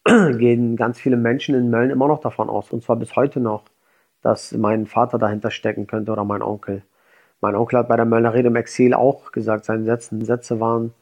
gehen 0.38 0.76
ganz 0.76 1.00
viele 1.00 1.18
Menschen 1.18 1.56
in 1.56 1.72
Mölln 1.72 1.90
immer 1.90 2.08
noch 2.08 2.22
davon 2.22 2.50
aus, 2.50 2.72
und 2.72 2.84
zwar 2.84 2.96
bis 2.96 3.16
heute 3.16 3.40
noch, 3.40 3.64
dass 4.22 4.52
mein 4.52 4.86
Vater 4.86 5.18
dahinter 5.18 5.50
stecken 5.50 5.88
könnte 5.88 6.12
oder 6.12 6.24
mein 6.24 6.44
Onkel. 6.44 6.84
Mein 7.42 7.56
Onkel 7.56 7.80
hat 7.80 7.88
bei 7.88 7.96
der 7.96 8.06
Möllner 8.06 8.34
Rede 8.34 8.50
im 8.50 8.56
Exil 8.56 8.94
auch 8.94 9.32
gesagt, 9.32 9.66
seine 9.66 9.84
letzten 9.84 10.24
Sätze 10.24 10.60
waren, 10.60 10.94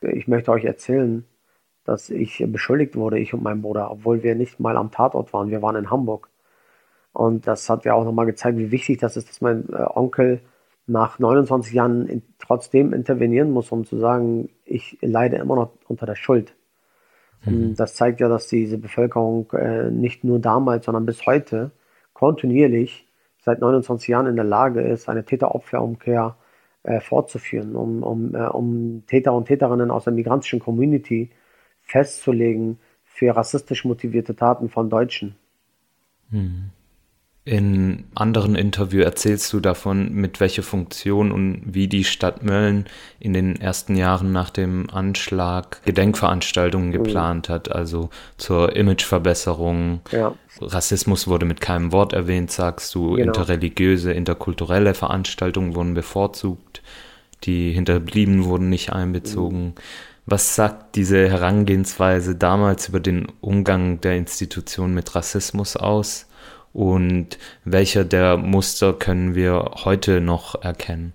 ich 0.00 0.28
möchte 0.28 0.50
euch 0.50 0.64
erzählen, 0.64 1.24
dass 1.84 2.10
ich 2.10 2.44
beschuldigt 2.48 2.96
wurde, 2.96 3.18
ich 3.18 3.32
und 3.32 3.42
mein 3.42 3.62
Bruder, 3.62 3.90
obwohl 3.90 4.22
wir 4.22 4.34
nicht 4.34 4.60
mal 4.60 4.76
am 4.76 4.90
Tatort 4.90 5.32
waren, 5.32 5.50
wir 5.50 5.62
waren 5.62 5.76
in 5.76 5.90
Hamburg. 5.90 6.28
Und 7.12 7.46
das 7.46 7.70
hat 7.70 7.84
ja 7.84 7.94
auch 7.94 8.04
nochmal 8.04 8.26
gezeigt, 8.26 8.58
wie 8.58 8.70
wichtig 8.72 8.98
das 8.98 9.16
ist, 9.16 9.28
dass 9.28 9.40
mein 9.40 9.68
äh, 9.72 9.84
Onkel 9.94 10.40
nach 10.86 11.18
29 11.18 11.72
Jahren 11.74 12.22
trotzdem 12.38 12.92
intervenieren 12.92 13.52
muss, 13.52 13.72
um 13.72 13.84
zu 13.84 13.98
sagen, 13.98 14.50
ich 14.64 14.98
leide 15.00 15.36
immer 15.36 15.56
noch 15.56 15.72
unter 15.88 16.06
der 16.06 16.16
Schuld. 16.16 16.54
Mhm. 17.44 17.74
Das 17.76 17.94
zeigt 17.94 18.20
ja, 18.20 18.28
dass 18.28 18.48
diese 18.48 18.78
Bevölkerung 18.78 19.50
äh, 19.52 19.90
nicht 19.90 20.24
nur 20.24 20.38
damals, 20.38 20.86
sondern 20.86 21.06
bis 21.06 21.26
heute 21.26 21.70
kontinuierlich 22.12 23.06
seit 23.40 23.60
29 23.60 24.08
Jahren 24.08 24.26
in 24.26 24.36
der 24.36 24.44
Lage 24.44 24.80
ist, 24.80 25.08
eine 25.08 25.24
Täter-Opfer-Umkehr 25.24 26.36
äh, 26.82 27.00
fortzuführen, 27.00 27.76
um, 27.76 28.02
um, 28.02 28.34
äh, 28.34 28.46
um 28.46 29.04
Täter 29.06 29.32
und 29.32 29.46
Täterinnen 29.46 29.90
aus 29.90 30.04
der 30.04 30.12
migrantischen 30.12 30.60
Community 30.60 31.30
festzulegen 31.80 32.78
für 33.04 33.34
rassistisch 33.34 33.84
motivierte 33.84 34.36
Taten 34.36 34.68
von 34.68 34.90
Deutschen. 34.90 35.36
Mhm. 36.30 36.70
In 37.44 38.04
anderen 38.14 38.54
Interviews 38.56 39.06
erzählst 39.06 39.50
du 39.54 39.60
davon, 39.60 40.12
mit 40.12 40.38
welcher 40.38 40.62
Funktion 40.62 41.32
und 41.32 41.62
wie 41.64 41.88
die 41.88 42.04
Stadt 42.04 42.42
Mölln 42.42 42.84
in 43.20 43.32
den 43.32 43.58
ersten 43.58 43.96
Jahren 43.96 44.32
nach 44.32 44.50
dem 44.50 44.90
Anschlag 44.90 45.82
Gedenkveranstaltungen 45.86 46.92
geplant 46.92 47.48
mhm. 47.48 47.52
hat, 47.54 47.72
also 47.72 48.10
zur 48.36 48.76
Imageverbesserung. 48.76 50.00
Ja. 50.12 50.34
Rassismus 50.60 51.26
wurde 51.26 51.46
mit 51.46 51.62
keinem 51.62 51.92
Wort 51.92 52.12
erwähnt, 52.12 52.50
sagst 52.50 52.94
du. 52.94 53.12
Genau. 53.12 53.28
Interreligiöse, 53.28 54.12
interkulturelle 54.12 54.92
Veranstaltungen 54.92 55.74
wurden 55.74 55.94
bevorzugt. 55.94 56.82
Die 57.44 57.72
Hinterbliebenen 57.72 58.44
wurden 58.44 58.68
nicht 58.68 58.92
einbezogen. 58.92 59.64
Mhm. 59.64 59.74
Was 60.26 60.54
sagt 60.54 60.96
diese 60.96 61.26
Herangehensweise 61.30 62.34
damals 62.34 62.90
über 62.90 63.00
den 63.00 63.28
Umgang 63.40 64.02
der 64.02 64.18
Institution 64.18 64.92
mit 64.92 65.14
Rassismus 65.14 65.74
aus? 65.74 66.27
Und 66.78 67.38
welcher 67.64 68.04
der 68.04 68.36
Muster 68.36 68.92
können 68.92 69.34
wir 69.34 69.68
heute 69.84 70.20
noch 70.20 70.62
erkennen? 70.62 71.12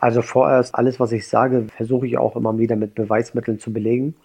Also 0.00 0.20
vorerst, 0.20 0.74
alles, 0.74 1.00
was 1.00 1.12
ich 1.12 1.26
sage, 1.26 1.68
versuche 1.74 2.06
ich 2.06 2.18
auch 2.18 2.36
immer 2.36 2.58
wieder 2.58 2.76
mit 2.76 2.94
Beweismitteln 2.94 3.58
zu 3.58 3.72
belegen. 3.72 4.16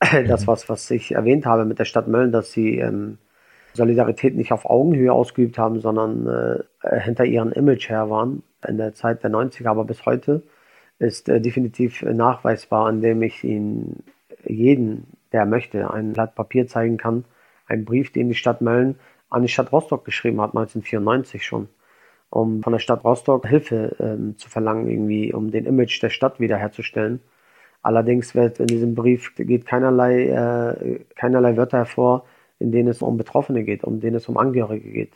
Das, 0.26 0.42
mhm. 0.42 0.46
was, 0.48 0.68
was 0.68 0.90
ich 0.90 1.12
erwähnt 1.12 1.46
habe 1.46 1.64
mit 1.64 1.78
der 1.78 1.84
Stadt 1.84 2.08
Mölln, 2.08 2.32
dass 2.32 2.50
sie 2.50 2.78
ähm, 2.78 3.18
Solidarität 3.72 4.34
nicht 4.34 4.50
auf 4.50 4.68
Augenhöhe 4.68 5.12
ausgeübt 5.12 5.58
haben, 5.58 5.80
sondern 5.80 6.26
äh, 6.82 7.00
hinter 7.00 7.24
ihrem 7.24 7.52
Image 7.52 7.88
her 7.88 8.10
waren 8.10 8.42
in 8.66 8.78
der 8.78 8.94
Zeit 8.94 9.22
der 9.22 9.30
90er, 9.30 9.68
aber 9.68 9.84
bis 9.84 10.04
heute 10.06 10.42
ist 10.98 11.28
äh, 11.28 11.40
definitiv 11.40 12.02
nachweisbar, 12.02 12.90
indem 12.90 13.22
ich 13.22 13.44
Ihnen 13.44 14.02
jeden, 14.44 15.06
der 15.32 15.46
möchte, 15.46 15.88
ein 15.92 16.14
Blatt 16.14 16.34
Papier 16.34 16.66
zeigen 16.66 16.96
kann, 16.96 17.24
einen 17.68 17.84
Brief, 17.84 18.12
den 18.12 18.28
die 18.28 18.34
Stadt 18.34 18.60
Mölln 18.60 18.96
an 19.30 19.42
die 19.42 19.48
Stadt 19.48 19.72
Rostock 19.72 20.04
geschrieben 20.04 20.40
hat, 20.40 20.50
1994 20.50 21.44
schon, 21.44 21.68
um 22.30 22.62
von 22.62 22.72
der 22.72 22.80
Stadt 22.80 23.04
Rostock 23.04 23.46
Hilfe 23.46 23.96
ähm, 24.00 24.36
zu 24.38 24.48
verlangen, 24.48 24.88
irgendwie, 24.88 25.32
um 25.32 25.50
den 25.50 25.66
Image 25.66 26.02
der 26.02 26.10
Stadt 26.10 26.40
wiederherzustellen. 26.40 27.20
Allerdings 27.82 28.34
wird 28.34 28.60
in 28.60 28.66
diesem 28.66 28.94
Brief 28.94 29.34
geht 29.36 29.66
keinerlei, 29.66 30.28
äh, 30.28 31.00
keinerlei 31.14 31.56
Wörter 31.56 31.78
hervor, 31.78 32.24
in 32.58 32.72
denen 32.72 32.88
es 32.88 33.02
um 33.02 33.16
Betroffene 33.16 33.62
geht, 33.64 33.84
um 33.84 34.00
denen 34.00 34.16
es 34.16 34.28
um 34.28 34.36
Angehörige 34.36 34.90
geht. 34.90 35.12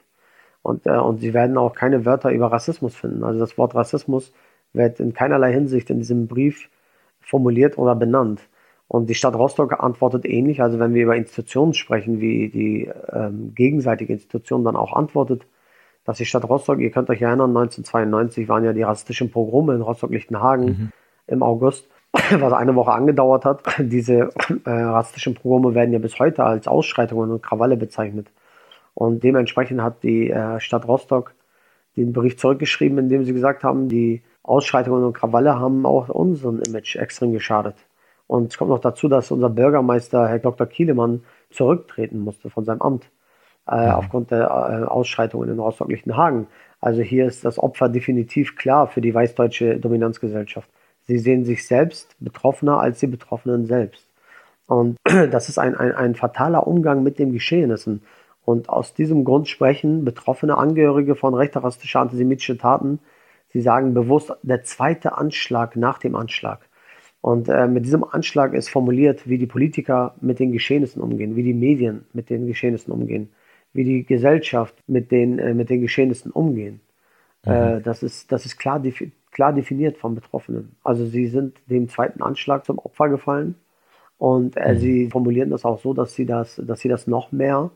Und, 0.62 0.86
äh, 0.86 0.90
und 0.90 1.18
Sie 1.18 1.34
werden 1.34 1.58
auch 1.58 1.74
keine 1.74 2.04
Wörter 2.04 2.30
über 2.30 2.52
Rassismus 2.52 2.94
finden. 2.94 3.24
Also 3.24 3.40
das 3.40 3.58
Wort 3.58 3.74
Rassismus 3.74 4.32
wird 4.72 5.00
in 5.00 5.12
keinerlei 5.12 5.52
Hinsicht 5.52 5.90
in 5.90 5.98
diesem 5.98 6.28
Brief 6.28 6.68
formuliert 7.20 7.78
oder 7.78 7.94
benannt. 7.94 8.40
Und 8.92 9.08
die 9.08 9.14
Stadt 9.14 9.34
Rostock 9.34 9.82
antwortet 9.82 10.26
ähnlich. 10.26 10.60
Also 10.60 10.78
wenn 10.78 10.92
wir 10.92 11.04
über 11.04 11.16
Institutionen 11.16 11.72
sprechen, 11.72 12.20
wie 12.20 12.50
die 12.50 12.90
ähm, 13.10 13.54
gegenseitige 13.54 14.12
Institution 14.12 14.64
dann 14.64 14.76
auch 14.76 14.92
antwortet, 14.92 15.46
dass 16.04 16.18
die 16.18 16.26
Stadt 16.26 16.46
Rostock, 16.46 16.78
ihr 16.78 16.90
könnt 16.90 17.08
euch 17.08 17.22
erinnern, 17.22 17.56
1992 17.56 18.50
waren 18.50 18.64
ja 18.64 18.74
die 18.74 18.82
rassistischen 18.82 19.30
Pogrome 19.30 19.76
in 19.76 19.80
Rostock-Lichtenhagen 19.80 20.66
mhm. 20.66 20.92
im 21.26 21.42
August, 21.42 21.88
was 22.12 22.52
eine 22.52 22.74
Woche 22.74 22.92
angedauert 22.92 23.46
hat. 23.46 23.62
Diese 23.78 24.28
äh, 24.66 24.70
rassistischen 24.70 25.36
Pogrome 25.36 25.74
werden 25.74 25.94
ja 25.94 25.98
bis 25.98 26.18
heute 26.18 26.44
als 26.44 26.68
Ausschreitungen 26.68 27.30
und 27.30 27.42
Krawalle 27.42 27.78
bezeichnet. 27.78 28.30
Und 28.92 29.24
dementsprechend 29.24 29.80
hat 29.80 30.02
die 30.02 30.28
äh, 30.28 30.60
Stadt 30.60 30.86
Rostock 30.86 31.32
den 31.96 32.12
Bericht 32.12 32.38
zurückgeschrieben, 32.38 32.98
in 32.98 33.08
dem 33.08 33.24
sie 33.24 33.32
gesagt 33.32 33.64
haben, 33.64 33.88
die 33.88 34.20
Ausschreitungen 34.42 35.02
und 35.02 35.14
Krawalle 35.14 35.58
haben 35.58 35.86
auch 35.86 36.10
unserem 36.10 36.60
Image 36.60 36.96
extrem 36.96 37.32
geschadet. 37.32 37.76
Und 38.32 38.50
es 38.50 38.56
kommt 38.56 38.70
noch 38.70 38.80
dazu, 38.80 39.08
dass 39.08 39.30
unser 39.30 39.50
Bürgermeister, 39.50 40.26
Herr 40.26 40.38
Dr. 40.38 40.66
Kielemann, 40.66 41.22
zurücktreten 41.50 42.18
musste 42.20 42.48
von 42.48 42.64
seinem 42.64 42.80
Amt 42.80 43.10
äh, 43.68 43.88
mhm. 43.88 43.92
aufgrund 43.92 44.30
der 44.30 44.44
äh, 44.44 44.86
Ausschreitungen 44.86 45.50
in 45.50 45.58
Rostock-Lichtenhagen. 45.58 46.46
Also 46.80 47.02
hier 47.02 47.26
ist 47.26 47.44
das 47.44 47.58
Opfer 47.58 47.90
definitiv 47.90 48.56
klar 48.56 48.86
für 48.86 49.02
die 49.02 49.12
weißdeutsche 49.12 49.78
Dominanzgesellschaft. 49.78 50.70
Sie 51.02 51.18
sehen 51.18 51.44
sich 51.44 51.68
selbst 51.68 52.16
betroffener 52.20 52.80
als 52.80 53.00
die 53.00 53.06
Betroffenen 53.06 53.66
selbst. 53.66 54.08
Und 54.66 54.96
das 55.04 55.50
ist 55.50 55.58
ein, 55.58 55.76
ein, 55.76 55.94
ein 55.94 56.14
fataler 56.14 56.66
Umgang 56.66 57.02
mit 57.02 57.18
den 57.18 57.34
Geschehnissen. 57.34 58.00
Und 58.46 58.70
aus 58.70 58.94
diesem 58.94 59.24
Grund 59.24 59.46
sprechen 59.46 60.06
betroffene 60.06 60.56
Angehörige 60.56 61.16
von 61.16 61.34
rechter 61.34 61.62
rassistischer 61.62 62.00
antisemitischer 62.00 62.56
Taten, 62.56 62.98
sie 63.52 63.60
sagen 63.60 63.92
bewusst, 63.92 64.32
der 64.40 64.64
zweite 64.64 65.18
Anschlag 65.18 65.76
nach 65.76 65.98
dem 65.98 66.16
Anschlag. 66.16 66.66
Und 67.22 67.48
äh, 67.48 67.68
mit 67.68 67.84
diesem 67.84 68.02
Anschlag 68.02 68.52
ist 68.52 68.68
formuliert, 68.68 69.28
wie 69.28 69.38
die 69.38 69.46
Politiker 69.46 70.16
mit 70.20 70.40
den 70.40 70.50
Geschehnissen 70.50 71.00
umgehen, 71.00 71.36
wie 71.36 71.44
die 71.44 71.54
Medien 71.54 72.04
mit 72.12 72.28
den 72.30 72.48
Geschehnissen 72.48 72.92
umgehen, 72.92 73.30
wie 73.72 73.84
die 73.84 74.04
Gesellschaft 74.04 74.74
mit 74.88 75.12
den, 75.12 75.38
äh, 75.38 75.54
mit 75.54 75.70
den 75.70 75.80
Geschehnissen 75.80 76.32
umgehen. 76.32 76.80
Mhm. 77.46 77.52
Äh, 77.52 77.80
das, 77.80 78.02
ist, 78.02 78.32
das 78.32 78.44
ist 78.44 78.58
klar, 78.58 78.80
defi 78.80 79.12
klar 79.30 79.52
definiert 79.52 79.98
von 79.98 80.16
Betroffenen. 80.16 80.74
Also 80.82 81.06
sie 81.06 81.28
sind 81.28 81.58
dem 81.70 81.88
zweiten 81.88 82.22
Anschlag 82.22 82.66
zum 82.66 82.78
Opfer 82.78 83.08
gefallen 83.08 83.54
und 84.18 84.56
äh, 84.56 84.74
mhm. 84.74 84.78
sie 84.78 85.10
formulieren 85.10 85.50
das 85.50 85.64
auch 85.64 85.78
so, 85.78 85.94
dass 85.94 86.14
sie 86.14 86.26
das, 86.26 86.60
dass 86.66 86.80
sie 86.80 86.88
das 86.88 87.06
noch 87.06 87.30
mehr 87.30 87.70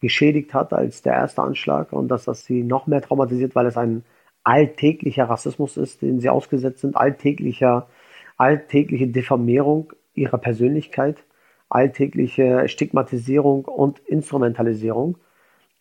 geschädigt 0.00 0.52
hat 0.52 0.74
als 0.74 1.00
der 1.00 1.14
erste 1.14 1.40
Anschlag 1.42 1.94
und 1.94 2.08
dass 2.08 2.26
das 2.26 2.44
sie 2.44 2.62
noch 2.62 2.86
mehr 2.86 3.00
traumatisiert, 3.00 3.54
weil 3.54 3.66
es 3.66 3.78
ein 3.78 4.04
alltäglicher 4.44 5.24
Rassismus 5.24 5.78
ist, 5.78 6.02
den 6.02 6.20
sie 6.20 6.28
ausgesetzt 6.28 6.80
sind, 6.80 6.96
alltäglicher 6.96 7.88
alltägliche 8.36 9.06
Diffamierung 9.08 9.92
ihrer 10.14 10.38
Persönlichkeit, 10.38 11.24
alltägliche 11.68 12.68
Stigmatisierung 12.68 13.64
und 13.64 13.98
Instrumentalisierung. 14.00 15.16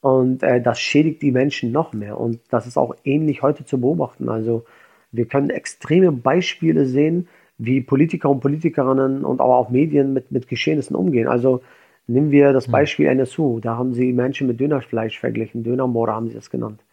Und 0.01 0.41
äh, 0.41 0.61
das 0.61 0.79
schädigt 0.79 1.21
die 1.21 1.31
Menschen 1.31 1.71
noch 1.71 1.93
mehr. 1.93 2.19
Und 2.19 2.39
das 2.49 2.65
ist 2.65 2.77
auch 2.77 2.95
ähnlich 3.03 3.41
heute 3.41 3.65
zu 3.65 3.79
beobachten. 3.79 4.29
Also 4.29 4.65
wir 5.11 5.25
können 5.25 5.49
extreme 5.49 6.11
Beispiele 6.11 6.85
sehen, 6.85 7.27
wie 7.57 7.81
Politiker 7.81 8.29
und 8.29 8.39
Politikerinnen 8.39 9.23
und 9.23 9.39
aber 9.39 9.55
auch 9.57 9.69
Medien 9.69 10.13
mit, 10.13 10.31
mit 10.31 10.47
Geschehnissen 10.47 10.95
umgehen. 10.95 11.27
Also 11.27 11.61
nehmen 12.07 12.31
wir 12.31 12.53
das 12.53 12.67
Beispiel 12.67 13.05
NSU. 13.07 13.59
Da 13.59 13.77
haben 13.77 13.93
sie 13.93 14.13
Menschen 14.13 14.47
mit 14.47 14.59
Dönerfleisch 14.59 15.19
verglichen. 15.19 15.63
Dönermorde 15.63 16.13
haben 16.13 16.27
sie 16.27 16.33
das 16.33 16.49
genannt. 16.49 16.83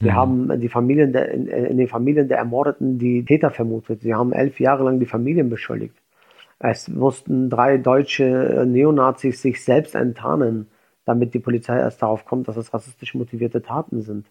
Wir 0.00 0.12
mhm. 0.12 0.16
haben 0.16 0.60
die 0.60 0.68
Familien 0.68 1.12
der, 1.12 1.30
in, 1.30 1.46
in, 1.46 1.78
den 1.78 1.88
Familien 1.88 2.28
der 2.28 2.38
Ermordeten 2.38 2.98
die 2.98 3.24
Täter 3.24 3.50
vermutet. 3.50 4.02
Sie 4.02 4.14
haben 4.14 4.32
elf 4.32 4.60
Jahre 4.60 4.84
lang 4.84 4.98
die 4.98 5.06
Familien 5.06 5.48
beschuldigt. 5.48 5.94
Es 6.58 6.88
mussten 6.88 7.50
drei 7.50 7.78
deutsche 7.78 8.64
Neonazis 8.66 9.42
sich 9.42 9.62
selbst 9.62 9.94
enttarnen, 9.94 10.68
damit 11.04 11.34
die 11.34 11.38
Polizei 11.38 11.78
erst 11.78 12.02
darauf 12.02 12.24
kommt, 12.24 12.48
dass 12.48 12.56
es 12.56 12.72
rassistisch 12.72 13.14
motivierte 13.14 13.62
Taten 13.62 14.02
sind. 14.02 14.26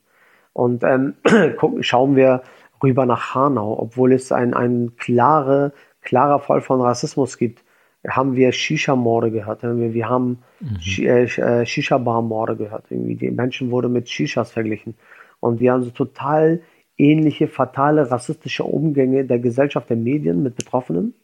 Und 0.54 0.84
ähm, 0.84 1.16
gucken, 1.58 1.84
schauen 1.84 2.16
wir 2.16 2.44
rüber 2.82 3.06
nach 3.06 3.36
Hanau, 3.36 3.78
obwohl 3.80 4.14
es 4.14 4.32
ein, 4.32 4.54
ein 4.54 4.94
klare, 4.98 5.74
klarer 6.02 6.40
Fall 6.40 6.62
von 6.62 6.82
Rassismus 6.82 7.38
gibt, 7.38 7.64
haben 8.08 8.36
wir 8.36 8.52
Shisha-Morde 8.52 9.32
gehört. 9.32 9.64
Wir, 9.64 10.10
haben 10.10 10.40
mhm. 10.60 10.78
Äh, 10.98 11.24
äh, 11.24 11.66
Shisha-Bar-Morde 11.66 12.58
gehört. 12.58 12.86
Irgendwie 12.90 13.16
die 13.16 13.32
Menschen 13.32 13.72
wurden 13.72 13.94
mit 13.94 14.10
Shishas 14.10 14.52
verglichen. 14.52 14.96
Und 15.44 15.60
wir 15.60 15.74
haben 15.74 15.84
so 15.84 15.90
total 15.90 16.62
ähnliche, 16.98 17.50
fatale, 17.50 18.10
rassistische 18.10 18.64
Umgänge 18.64 19.26
der 19.26 19.40
Gesellschaft, 19.40 19.90
der 19.90 19.98
Medien 19.98 20.42
mit 20.42 20.56
Betroffenen, 20.56 21.16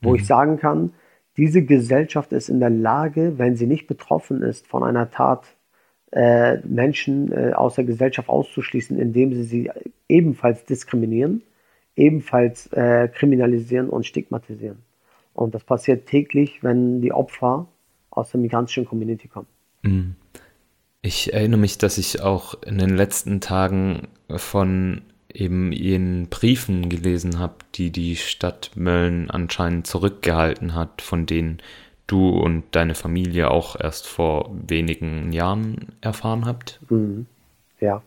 wo 0.00 0.10
mhm. 0.10 0.16
ich 0.16 0.26
sagen 0.26 0.56
kann, 0.56 0.94
diese 1.36 1.62
Gesellschaft 1.62 2.32
ist 2.32 2.48
in 2.48 2.58
der 2.58 2.70
Lage, 2.70 3.34
wenn 3.36 3.56
sie 3.56 3.66
nicht 3.66 3.86
betroffen 3.86 4.42
ist 4.42 4.66
von 4.66 4.82
einer 4.82 5.10
Tat, 5.10 5.44
äh, 6.12 6.56
Menschen 6.66 7.30
äh, 7.32 7.52
aus 7.52 7.74
der 7.74 7.84
Gesellschaft 7.84 8.30
auszuschließen, 8.30 8.98
indem 8.98 9.34
sie 9.34 9.44
sie 9.44 9.70
ebenfalls 10.08 10.64
diskriminieren, 10.64 11.42
ebenfalls 11.96 12.66
äh, 12.72 13.08
kriminalisieren 13.08 13.90
und 13.90 14.06
stigmatisieren. 14.06 14.78
Und 15.34 15.54
das 15.54 15.64
passiert 15.64 16.06
täglich, 16.06 16.64
wenn 16.64 17.02
die 17.02 17.12
Opfer 17.12 17.68
aus 18.08 18.30
der 18.30 18.40
migrantischen 18.40 18.86
Community 18.86 19.28
kommen. 19.28 19.46
Mhm. 19.82 20.16
Ich 21.02 21.32
erinnere 21.32 21.60
mich, 21.60 21.78
dass 21.78 21.96
ich 21.96 22.20
auch 22.20 22.62
in 22.62 22.78
den 22.78 22.94
letzten 22.96 23.40
Tagen 23.40 24.08
von 24.28 25.02
eben 25.32 25.72
ihren 25.72 26.28
Briefen 26.28 26.88
gelesen 26.88 27.38
habe, 27.38 27.54
die 27.74 27.90
die 27.90 28.16
Stadt 28.16 28.72
Mölln 28.74 29.30
anscheinend 29.30 29.86
zurückgehalten 29.86 30.74
hat, 30.74 31.00
von 31.00 31.24
denen 31.24 31.58
du 32.06 32.28
und 32.28 32.64
deine 32.72 32.94
Familie 32.94 33.50
auch 33.50 33.78
erst 33.78 34.06
vor 34.08 34.50
wenigen 34.66 35.32
Jahren 35.32 35.92
erfahren 36.00 36.44
habt. 36.44 36.80
Mhm. 36.90 37.26
Ja, 37.80 38.02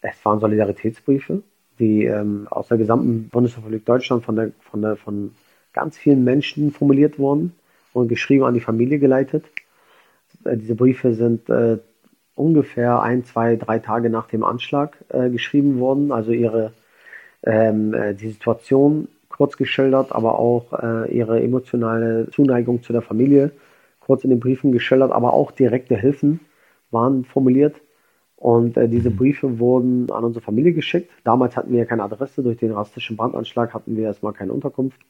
es 0.00 0.24
waren 0.24 0.40
Solidaritätsbriefe, 0.40 1.42
die 1.78 2.04
ähm, 2.04 2.46
aus 2.50 2.68
der 2.68 2.78
gesamten 2.78 3.28
Bundesrepublik 3.28 3.84
Deutschland 3.84 4.24
von, 4.24 4.36
der, 4.36 4.52
von, 4.60 4.80
der, 4.80 4.96
von 4.96 5.32
ganz 5.72 5.98
vielen 5.98 6.24
Menschen 6.24 6.70
formuliert 6.70 7.18
wurden 7.18 7.52
und 7.92 8.08
geschrieben 8.08 8.44
an 8.44 8.54
die 8.54 8.60
Familie 8.60 8.98
geleitet. 8.98 9.44
Äh, 10.44 10.56
diese 10.56 10.76
Briefe 10.76 11.14
sind 11.14 11.50
äh, 11.50 11.78
ungefähr 12.38 13.02
ein, 13.02 13.24
zwei, 13.24 13.56
drei 13.56 13.78
Tage 13.78 14.10
nach 14.10 14.28
dem 14.28 14.44
Anschlag 14.44 14.96
äh, 15.08 15.30
geschrieben 15.30 15.80
worden. 15.80 16.12
Also 16.12 16.32
ihre 16.32 16.72
ähm, 17.42 17.94
äh, 17.94 18.14
die 18.14 18.28
Situation 18.30 19.08
kurz 19.28 19.56
geschildert, 19.56 20.12
aber 20.12 20.38
auch 20.38 20.72
äh, 20.72 21.10
ihre 21.16 21.42
emotionale 21.42 22.28
Zuneigung 22.30 22.82
zu 22.82 22.92
der 22.92 23.02
Familie 23.02 23.52
kurz 24.00 24.24
in 24.24 24.30
den 24.30 24.40
Briefen 24.40 24.72
geschildert, 24.72 25.12
aber 25.12 25.34
auch 25.34 25.52
direkte 25.52 25.94
Hilfen 25.94 26.40
waren 26.90 27.24
formuliert. 27.24 27.76
Und 28.36 28.76
äh, 28.76 28.88
diese 28.88 29.10
Briefe 29.10 29.58
wurden 29.58 30.10
an 30.10 30.24
unsere 30.24 30.44
Familie 30.44 30.72
geschickt. 30.72 31.10
Damals 31.24 31.56
hatten 31.56 31.72
wir 31.72 31.80
ja 31.80 31.84
keine 31.84 32.04
Adresse. 32.04 32.42
Durch 32.42 32.56
den 32.56 32.72
rassistischen 32.72 33.16
Brandanschlag 33.16 33.74
hatten 33.74 33.96
wir 33.96 34.04
erstmal 34.04 34.32
keine 34.32 34.52
Unterkunft. 34.52 35.00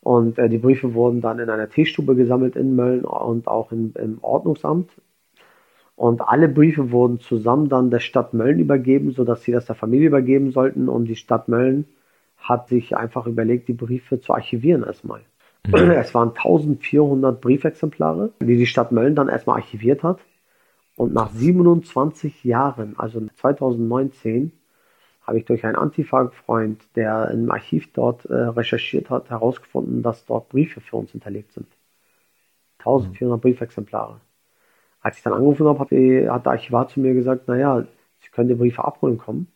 Und 0.00 0.38
äh, 0.38 0.48
die 0.48 0.58
Briefe 0.58 0.94
wurden 0.94 1.20
dann 1.20 1.40
in 1.40 1.50
einer 1.50 1.68
Teestube 1.68 2.14
gesammelt 2.14 2.56
in 2.56 2.74
Mölln 2.74 3.04
und 3.04 3.48
auch 3.48 3.70
in, 3.72 3.92
im 3.94 4.18
Ordnungsamt. 4.22 4.90
Und 6.02 6.20
alle 6.20 6.48
Briefe 6.48 6.90
wurden 6.90 7.20
zusammen 7.20 7.68
dann 7.68 7.92
der 7.92 8.00
Stadt 8.00 8.34
Mölln 8.34 8.58
übergeben, 8.58 9.12
sodass 9.12 9.44
sie 9.44 9.52
das 9.52 9.66
der 9.66 9.76
Familie 9.76 10.08
übergeben 10.08 10.50
sollten. 10.50 10.88
Und 10.88 11.04
die 11.04 11.14
Stadt 11.14 11.46
Mölln 11.46 11.84
hat 12.38 12.66
sich 12.66 12.96
einfach 12.96 13.28
überlegt, 13.28 13.68
die 13.68 13.72
Briefe 13.72 14.20
zu 14.20 14.34
archivieren 14.34 14.82
erstmal. 14.82 15.20
Mhm. 15.64 15.92
Es 15.92 16.12
waren 16.12 16.30
1400 16.30 17.40
Briefexemplare, 17.40 18.32
die 18.40 18.56
die 18.56 18.66
Stadt 18.66 18.90
Mölln 18.90 19.14
dann 19.14 19.28
erstmal 19.28 19.58
archiviert 19.58 20.02
hat. 20.02 20.18
Und 20.96 21.14
nach 21.14 21.30
27 21.30 22.42
Jahren, 22.42 22.98
also 22.98 23.24
2019, 23.36 24.50
habe 25.24 25.38
ich 25.38 25.44
durch 25.44 25.64
einen 25.64 25.76
Antifa-Freund, 25.76 26.82
der 26.96 27.30
im 27.30 27.48
Archiv 27.52 27.92
dort 27.92 28.24
äh, 28.24 28.34
recherchiert 28.34 29.08
hat, 29.08 29.30
herausgefunden, 29.30 30.02
dass 30.02 30.26
dort 30.26 30.48
Briefe 30.48 30.80
für 30.80 30.96
uns 30.96 31.12
hinterlegt 31.12 31.52
sind. 31.52 31.68
1400 32.80 33.36
mhm. 33.36 33.40
Briefexemplare. 33.40 34.20
Als 35.02 35.18
ich 35.18 35.22
dann 35.22 35.34
angerufen 35.34 35.66
habe, 35.66 35.78
hat, 35.80 35.90
die, 35.90 36.28
hat 36.30 36.46
der 36.46 36.52
Archivar 36.52 36.88
zu 36.88 37.00
mir 37.00 37.14
gesagt, 37.14 37.48
naja, 37.48 37.86
Sie 38.20 38.30
können 38.30 38.48
die 38.48 38.54
Briefe 38.54 38.84
abholen 38.84 39.18
kommen. 39.18 39.48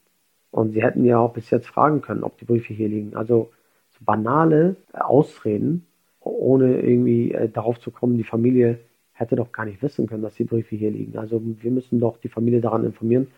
Und 0.50 0.72
Sie 0.72 0.82
hätten 0.82 1.04
ja 1.04 1.18
auch 1.18 1.32
bis 1.32 1.50
jetzt 1.50 1.68
fragen 1.68 2.02
können, 2.02 2.24
ob 2.24 2.36
die 2.38 2.44
Briefe 2.44 2.74
hier 2.74 2.88
liegen. 2.88 3.14
Also 3.14 3.50
so 3.90 4.04
banale 4.04 4.76
Ausreden, 4.92 5.86
ohne 6.20 6.80
irgendwie 6.80 7.32
äh, 7.32 7.48
darauf 7.48 7.78
zu 7.78 7.90
kommen, 7.90 8.16
die 8.16 8.24
Familie 8.24 8.80
hätte 9.12 9.36
doch 9.36 9.52
gar 9.52 9.64
nicht 9.64 9.82
wissen 9.82 10.06
können, 10.06 10.22
dass 10.22 10.34
die 10.34 10.44
Briefe 10.44 10.76
hier 10.76 10.90
liegen. 10.90 11.16
Also 11.18 11.40
wir 11.42 11.70
müssen 11.70 12.00
doch 12.00 12.18
die 12.18 12.28
Familie 12.28 12.60
daran 12.60 12.84
informieren. 12.84 13.28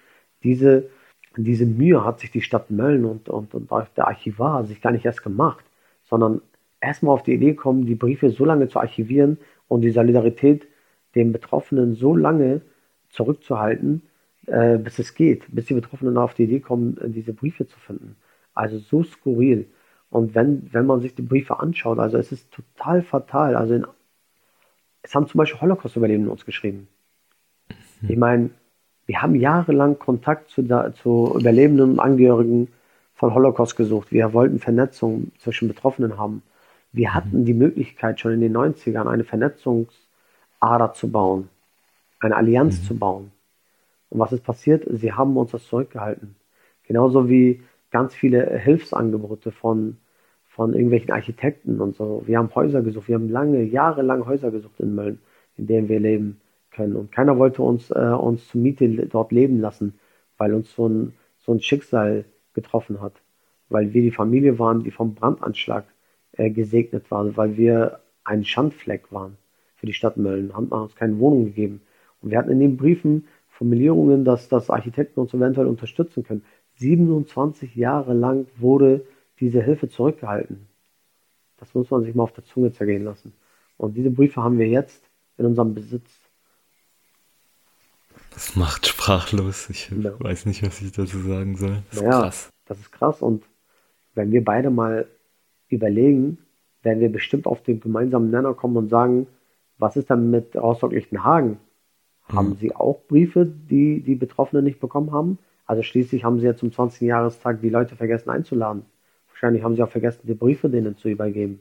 Diese, 0.42 0.88
diese 1.36 1.66
Mühe 1.66 2.04
hat 2.04 2.20
sich 2.20 2.30
die 2.30 2.40
Stadt 2.40 2.70
Mölln 2.70 3.04
und, 3.04 3.28
und, 3.28 3.54
und 3.54 3.70
der 3.96 4.08
Archivar 4.08 4.64
sich 4.64 4.80
gar 4.80 4.92
nicht 4.92 5.04
erst 5.04 5.22
gemacht, 5.22 5.64
sondern 6.04 6.40
erstmal 6.80 7.14
auf 7.14 7.22
die 7.22 7.34
Idee 7.34 7.54
kommen, 7.54 7.86
die 7.86 7.94
Briefe 7.94 8.30
so 8.30 8.44
lange 8.44 8.68
zu 8.68 8.80
archivieren 8.80 9.38
und 9.68 9.82
die 9.82 9.90
Solidarität 9.90 10.66
den 11.14 11.32
Betroffenen 11.32 11.94
so 11.94 12.14
lange 12.14 12.60
zurückzuhalten, 13.10 14.02
äh, 14.46 14.78
bis 14.78 14.98
es 14.98 15.14
geht, 15.14 15.44
bis 15.48 15.66
die 15.66 15.74
Betroffenen 15.74 16.16
auf 16.18 16.34
die 16.34 16.44
Idee 16.44 16.60
kommen, 16.60 16.98
diese 17.06 17.32
Briefe 17.32 17.66
zu 17.66 17.78
finden. 17.78 18.16
Also 18.54 18.78
so 18.78 19.02
skurril. 19.02 19.68
Und 20.10 20.34
wenn, 20.34 20.72
wenn 20.72 20.86
man 20.86 21.00
sich 21.00 21.14
die 21.14 21.22
Briefe 21.22 21.60
anschaut, 21.60 21.98
also 21.98 22.16
es 22.16 22.32
ist 22.32 22.50
total 22.50 23.02
fatal. 23.02 23.56
Also 23.56 23.74
in, 23.74 23.86
es 25.02 25.14
haben 25.14 25.26
zum 25.26 25.38
Beispiel 25.38 25.60
Holocaust-Überlebende 25.60 26.30
uns 26.30 26.44
geschrieben. 26.44 26.88
Mhm. 28.00 28.10
Ich 28.10 28.16
meine, 28.16 28.50
wir 29.06 29.22
haben 29.22 29.34
jahrelang 29.34 29.98
Kontakt 29.98 30.50
zu, 30.50 30.62
zu 30.92 31.36
Überlebenden 31.38 31.92
und 31.92 32.00
Angehörigen 32.00 32.68
von 33.14 33.34
Holocaust 33.34 33.76
gesucht. 33.76 34.12
Wir 34.12 34.32
wollten 34.32 34.58
Vernetzung 34.58 35.32
zwischen 35.38 35.68
Betroffenen 35.68 36.18
haben. 36.18 36.42
Wir 36.92 37.14
hatten 37.14 37.40
mhm. 37.40 37.44
die 37.44 37.54
Möglichkeit, 37.54 38.20
schon 38.20 38.32
in 38.32 38.40
den 38.40 38.56
90ern 38.56 39.06
eine 39.06 39.24
Vernetzungsader 40.60 40.92
zu 40.92 41.10
bauen, 41.10 41.48
eine 42.20 42.36
Allianz 42.36 42.80
mhm. 42.80 42.84
zu 42.84 42.98
bauen. 42.98 43.32
Und 44.10 44.20
was 44.20 44.32
ist 44.32 44.44
passiert? 44.44 44.86
Sie 44.90 45.12
haben 45.12 45.36
uns 45.36 45.50
das 45.50 45.66
zurückgehalten. 45.66 46.34
Genauso 46.84 47.28
wie 47.28 47.62
ganz 47.90 48.14
viele 48.14 48.58
Hilfsangebote 48.58 49.52
von, 49.52 49.98
von 50.46 50.72
irgendwelchen 50.72 51.12
Architekten 51.12 51.80
und 51.80 51.94
so. 51.94 52.22
Wir 52.26 52.38
haben 52.38 52.54
Häuser 52.54 52.82
gesucht, 52.82 53.08
wir 53.08 53.16
haben 53.16 53.28
lange, 53.28 53.62
jahrelang 53.62 54.26
Häuser 54.26 54.50
gesucht 54.50 54.80
in 54.80 54.94
Mölln, 54.94 55.18
in 55.56 55.66
denen 55.66 55.88
wir 55.88 56.00
leben 56.00 56.40
können. 56.70 56.96
Und 56.96 57.12
keiner 57.12 57.38
wollte 57.38 57.62
uns, 57.62 57.90
äh, 57.90 57.94
uns 57.94 58.48
zur 58.48 58.60
Miete 58.60 58.88
dort 59.06 59.32
leben 59.32 59.60
lassen, 59.60 59.98
weil 60.38 60.54
uns 60.54 60.74
so 60.74 60.88
ein, 60.88 61.12
so 61.38 61.52
ein 61.52 61.60
Schicksal 61.60 62.24
getroffen 62.54 63.00
hat. 63.00 63.12
Weil 63.68 63.92
wir 63.92 64.02
die 64.02 64.10
Familie 64.10 64.58
waren, 64.58 64.82
die 64.82 64.90
vom 64.90 65.14
Brandanschlag 65.14 65.84
äh, 66.32 66.50
gesegnet 66.50 67.10
war, 67.10 67.36
weil 67.36 67.58
wir 67.58 68.00
ein 68.24 68.44
Schandfleck 68.44 69.12
waren 69.12 69.36
für 69.78 69.86
die 69.86 69.92
Stadt 69.92 70.16
Mölln, 70.16 70.54
haben 70.54 70.68
uns 70.68 70.94
keine 70.94 71.18
Wohnung 71.18 71.46
gegeben. 71.46 71.80
Und 72.20 72.30
wir 72.30 72.38
hatten 72.38 72.50
in 72.50 72.60
den 72.60 72.76
Briefen 72.76 73.26
Formulierungen, 73.48 74.24
dass 74.24 74.48
das 74.48 74.70
Architekten 74.70 75.20
uns 75.20 75.34
eventuell 75.34 75.66
unterstützen 75.66 76.24
können. 76.24 76.44
27 76.76 77.74
Jahre 77.74 78.12
lang 78.12 78.46
wurde 78.56 79.04
diese 79.40 79.62
Hilfe 79.62 79.88
zurückgehalten. 79.88 80.66
Das 81.58 81.74
muss 81.74 81.90
man 81.90 82.04
sich 82.04 82.14
mal 82.14 82.22
auf 82.24 82.32
der 82.32 82.44
Zunge 82.44 82.72
zergehen 82.72 83.04
lassen. 83.04 83.32
Und 83.76 83.96
diese 83.96 84.10
Briefe 84.10 84.42
haben 84.42 84.58
wir 84.58 84.68
jetzt 84.68 85.02
in 85.38 85.46
unserem 85.46 85.74
Besitz. 85.74 86.08
Das 88.32 88.54
macht 88.54 88.86
sprachlos. 88.86 89.68
Ich 89.70 89.90
ja. 89.90 90.18
weiß 90.20 90.46
nicht, 90.46 90.64
was 90.64 90.80
ich 90.80 90.92
dazu 90.92 91.18
sagen 91.18 91.56
soll. 91.56 91.82
Das 91.90 92.00
naja, 92.00 92.10
ist 92.10 92.22
krass. 92.22 92.50
Das 92.66 92.78
ist 92.78 92.92
krass. 92.92 93.22
Und 93.22 93.44
wenn 94.14 94.30
wir 94.30 94.44
beide 94.44 94.70
mal 94.70 95.08
überlegen, 95.68 96.38
werden 96.82 97.00
wir 97.00 97.10
bestimmt 97.10 97.46
auf 97.46 97.62
den 97.62 97.80
gemeinsamen 97.80 98.30
Nenner 98.30 98.54
kommen 98.54 98.76
und 98.76 98.88
sagen, 98.88 99.26
was 99.78 99.96
ist 99.96 100.10
denn 100.10 100.30
mit 100.30 100.56
Rostock-Lichtenhagen? 100.56 101.58
Hm. 102.26 102.36
Haben 102.36 102.56
Sie 102.56 102.74
auch 102.74 103.00
Briefe, 103.08 103.46
die 103.46 104.00
die 104.02 104.14
Betroffenen 104.14 104.64
nicht 104.64 104.80
bekommen 104.80 105.12
haben? 105.12 105.38
Also 105.68 105.82
schließlich 105.82 106.24
haben 106.24 106.40
sie 106.40 106.46
ja 106.46 106.56
zum 106.56 106.72
20. 106.72 107.02
Jahrestag 107.02 107.60
die 107.60 107.68
Leute 107.68 107.94
vergessen 107.94 108.30
einzuladen. 108.30 108.86
Wahrscheinlich 109.28 109.62
haben 109.62 109.76
sie 109.76 109.82
auch 109.82 109.90
vergessen, 109.90 110.22
die 110.24 110.34
Briefe 110.34 110.70
denen 110.70 110.96
zu 110.96 111.10
übergeben. 111.10 111.60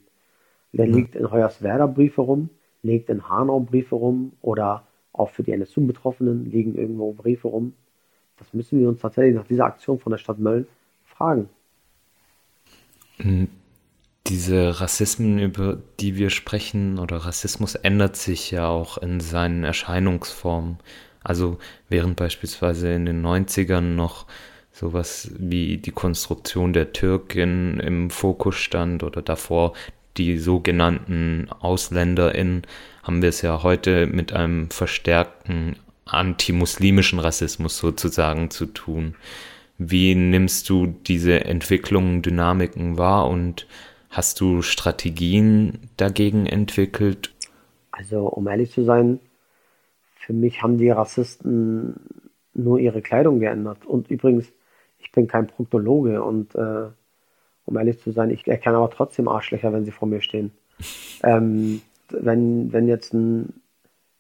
Der 0.72 0.88
ja. 0.88 0.96
liegt 0.96 1.16
in 1.16 1.30
Hoyerswerda 1.30 1.88
Briefe 1.88 2.22
rum, 2.22 2.50
liegt 2.84 3.10
in 3.10 3.28
Hanau 3.28 3.60
Briefe 3.60 3.96
rum 3.96 4.32
oder 4.42 4.88
auch 5.12 5.30
für 5.30 5.44
die 5.44 5.52
NSU-Betroffenen 5.52 6.50
liegen 6.50 6.76
irgendwo 6.76 7.12
Briefe 7.12 7.50
rum. 7.50 7.74
Das 8.38 8.54
müssen 8.54 8.80
wir 8.80 8.88
uns 8.88 9.02
tatsächlich 9.02 9.36
nach 9.36 9.48
dieser 9.48 9.66
Aktion 9.66 10.00
von 10.00 10.12
der 10.12 10.20
Stadt 10.20 10.40
Mölln 10.40 10.68
fragen. 11.06 11.50
Hm, 13.18 13.50
diese 14.30 14.80
Rassismen, 14.82 15.40
über 15.40 15.78
die 16.00 16.16
wir 16.18 16.30
sprechen, 16.30 17.00
oder 17.00 17.18
Rassismus 17.18 17.76
ändert 17.76 18.16
sich 18.16 18.52
ja 18.52 18.68
auch 18.68 18.98
in 18.98 19.20
seinen 19.20 19.64
Erscheinungsformen. 19.64 20.78
Also 21.24 21.58
während 21.90 22.16
beispielsweise 22.16 22.92
in 22.94 23.06
den 23.06 23.26
90ern 23.26 23.96
noch 23.96 24.26
sowas 24.72 25.32
wie 25.38 25.78
die 25.78 25.92
Konstruktion 25.92 26.74
der 26.74 26.94
Türkin 26.94 27.80
im 27.80 28.10
Fokus 28.10 28.56
stand 28.56 29.04
oder 29.04 29.22
davor 29.22 29.74
die 30.18 30.38
sogenannten 30.38 31.48
AusländerInnen, 31.60 32.64
haben 33.04 33.22
wir 33.22 33.30
es 33.30 33.42
ja 33.42 33.64
heute 33.64 34.08
mit 34.08 34.34
einem 34.34 34.70
verstärkten 34.70 35.76
antimuslimischen 36.06 37.20
Rassismus 37.20 37.78
sozusagen 37.78 38.50
zu 38.50 38.66
tun. 38.68 39.16
Wie 39.78 40.16
nimmst 40.16 40.70
du 40.70 40.88
diese 40.88 41.46
Entwicklungen, 41.46 42.22
Dynamiken 42.22 42.98
wahr 42.98 43.28
und 43.30 43.68
hast 44.10 44.40
du 44.40 44.62
Strategien 44.62 45.90
dagegen 45.98 46.46
entwickelt? 46.46 47.34
Also, 47.92 48.28
um 48.28 48.48
ehrlich 48.48 48.72
zu 48.72 48.84
sein, 48.84 49.20
für 50.16 50.34
mich 50.34 50.62
haben 50.62 50.78
die 50.78 50.90
Rassisten 50.90 51.96
nur 52.54 52.80
ihre 52.80 53.02
Kleidung 53.02 53.40
geändert. 53.40 53.86
Und 53.86 54.10
übrigens, 54.10 54.52
ich 55.00 55.12
bin 55.12 55.28
kein 55.28 55.48
Proktologe 55.48 56.24
und 56.24 56.56
äh, 56.56 56.88
um 57.66 57.78
ehrlich 57.78 58.00
zu 58.00 58.12
sein, 58.12 58.30
ich 58.30 58.48
erkenne 58.48 58.78
aber 58.78 58.90
trotzdem 58.90 59.28
Arschlöcher, 59.28 59.74
wenn 59.74 59.86
sie 59.86 59.92
vor 59.92 60.08
mir 60.08 60.22
stehen. 60.22 60.52
Ähm, 61.24 61.82
wenn, 62.10 62.72
wenn 62.72 62.88
jetzt 62.88 63.12
ein 63.12 63.62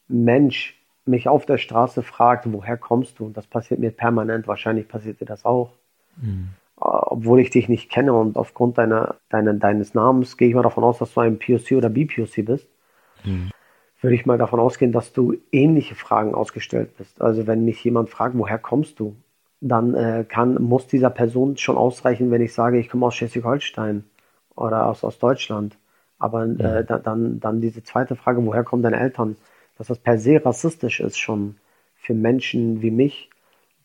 Mensch 0.07 0.75
mich 1.05 1.27
auf 1.27 1.45
der 1.45 1.59
Straße 1.59 2.01
fragt, 2.01 2.51
woher 2.51 2.75
kommst 2.75 3.19
du? 3.19 3.25
Und 3.25 3.37
das 3.37 3.45
passiert 3.45 3.79
mir 3.79 3.91
permanent, 3.91 4.47
wahrscheinlich 4.47 4.87
passiert 4.87 5.21
dir 5.21 5.25
das 5.25 5.45
auch. 5.45 5.73
Mhm. 6.17 6.49
Obwohl 6.87 7.39
ich 7.41 7.49
dich 7.49 7.67
nicht 7.67 7.89
kenne 7.89 8.13
und 8.13 8.37
aufgrund 8.37 8.77
deiner, 8.77 9.15
deiner, 9.29 9.53
deines 9.53 9.93
Namens 9.93 10.37
gehe 10.37 10.47
ich 10.47 10.55
mal 10.55 10.63
davon 10.63 10.83
aus, 10.83 10.99
dass 10.99 11.13
du 11.13 11.19
ein 11.19 11.37
POC 11.37 11.73
oder 11.73 11.89
BPOC 11.89 12.45
bist. 12.45 12.67
Mhm 13.25 13.51
würde 14.01 14.15
ich 14.15 14.25
mal 14.25 14.37
davon 14.37 14.59
ausgehen, 14.59 14.91
dass 14.91 15.13
du 15.13 15.35
ähnliche 15.51 15.95
Fragen 15.95 16.35
ausgestellt 16.35 16.97
bist. 16.97 17.21
Also 17.21 17.47
wenn 17.47 17.65
mich 17.65 17.83
jemand 17.83 18.09
fragt, 18.09 18.37
woher 18.37 18.59
kommst 18.59 18.99
du, 18.99 19.15
dann 19.59 19.95
äh, 19.95 20.23
kann, 20.27 20.61
muss 20.61 20.87
dieser 20.87 21.09
Person 21.09 21.57
schon 21.57 21.77
ausreichen, 21.77 22.29
wenn 22.29 22.41
ich 22.41 22.53
sage, 22.53 22.77
ich 22.79 22.89
komme 22.89 23.07
aus 23.07 23.15
Schleswig-Holstein 23.15 24.03
oder 24.55 24.85
aus, 24.85 25.03
aus 25.03 25.17
Deutschland. 25.17 25.77
Aber 26.19 26.45
äh, 26.45 26.83
da, 26.85 26.99
dann, 26.99 27.39
dann 27.39 27.61
diese 27.61 27.83
zweite 27.83 28.15
Frage, 28.15 28.45
woher 28.45 28.63
kommen 28.63 28.83
deine 28.83 28.99
Eltern, 28.99 29.35
dass 29.77 29.87
das 29.87 29.99
per 29.99 30.17
se 30.19 30.43
rassistisch 30.43 30.99
ist 30.99 31.17
schon 31.17 31.57
für 31.95 32.13
Menschen 32.13 32.81
wie 32.81 32.91
mich, 32.91 33.29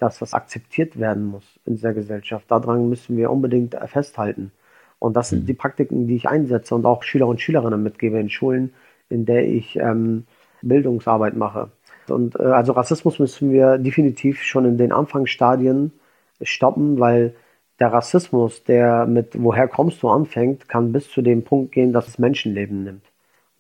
dass 0.03 0.19
das 0.19 0.35
akzeptiert 0.35 0.99
werden 0.99 1.25
muss 1.27 1.61
in 1.65 1.77
dieser 1.77 1.95
Gesellschaft. 1.95 2.51
Daran 2.51 2.89
müssen 2.89 3.17
wir 3.17 3.31
unbedingt 3.31 3.77
festhalten. 3.87 4.51
Und 4.99 5.15
das 5.15 5.29
sind 5.29 5.43
mhm. 5.43 5.47
die 5.47 5.55
Praktiken, 5.55 6.09
die 6.09 6.17
ich 6.17 6.29
einsetze 6.29 6.75
und 6.75 6.87
auch 6.87 7.05
Schüler 7.05 7.29
und 7.29 7.41
Schülerinnen 7.41 7.81
mitgebe 7.81 8.19
in 8.19 8.29
Schulen, 8.29 8.75
in 9.09 9.27
der 9.27 9.47
ich 9.47 9.77
ähm, 9.77 10.25
Bildungsarbeit 10.61 11.37
mache. 11.37 11.71
Und 12.09 12.35
äh, 12.35 12.43
also 12.43 12.73
Rassismus 12.73 13.21
müssen 13.21 13.53
wir 13.53 13.79
definitiv 13.79 14.43
schon 14.43 14.65
in 14.65 14.77
den 14.77 14.91
Anfangsstadien 14.91 15.93
stoppen, 16.41 16.99
weil 16.99 17.37
der 17.79 17.93
Rassismus, 17.93 18.65
der 18.65 19.07
mit 19.07 19.41
woher 19.41 19.69
kommst 19.69 20.03
du 20.03 20.09
anfängt, 20.09 20.69
kann 20.69 20.93
bis 20.93 21.09
zu 21.11 21.23
dem 21.23 21.45
Punkt 21.45 21.71
gehen, 21.71 21.93
dass 21.93 22.09
es 22.09 22.19
Menschenleben 22.19 22.83
nimmt. 22.83 23.05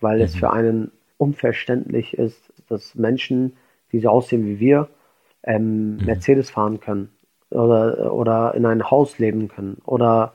Weil 0.01 0.17
mhm. 0.17 0.25
es 0.25 0.35
für 0.35 0.53
einen 0.53 0.91
unverständlich 1.19 2.15
ist, 2.15 2.53
dass 2.69 2.97
Menschen, 2.97 3.53
die 3.93 4.01
so 4.01 4.09
aussehen 4.09 4.45
wie 4.45 4.59
wir, 4.59 4.89
ähm, 5.45 5.97
Mercedes 5.99 6.51
fahren 6.51 6.81
können 6.81 7.11
oder, 7.51 8.13
oder 8.13 8.55
in 8.55 8.67
ein 8.67 8.91
Haus 8.91 9.19
leben 9.19 9.49
können 9.49 9.79
oder 9.85 10.35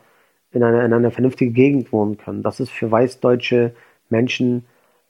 in 0.51 0.63
einer 0.63 0.83
in 0.83 0.93
eine 0.93 1.11
vernünftige 1.11 1.51
Gegend 1.51 1.91
wohnen 1.91 2.17
können. 2.17 2.43
Das 2.43 2.59
ist 2.59 2.71
für 2.71 2.89
weißdeutsche 2.89 3.73
Menschen 4.09 4.65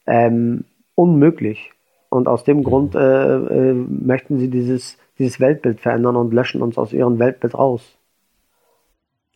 ähm, 0.06 0.64
unmöglich. 0.94 1.72
Und 2.10 2.26
aus 2.26 2.44
dem 2.44 2.64
Grund 2.64 2.94
äh, 2.94 3.36
äh, 3.36 3.74
möchten 3.74 4.38
sie 4.38 4.48
dieses, 4.48 4.96
dieses 5.18 5.40
Weltbild 5.40 5.80
verändern 5.80 6.16
und 6.16 6.32
löschen 6.32 6.62
uns 6.62 6.78
aus 6.78 6.92
ihrem 6.92 7.18
Weltbild 7.18 7.54
raus. 7.54 7.82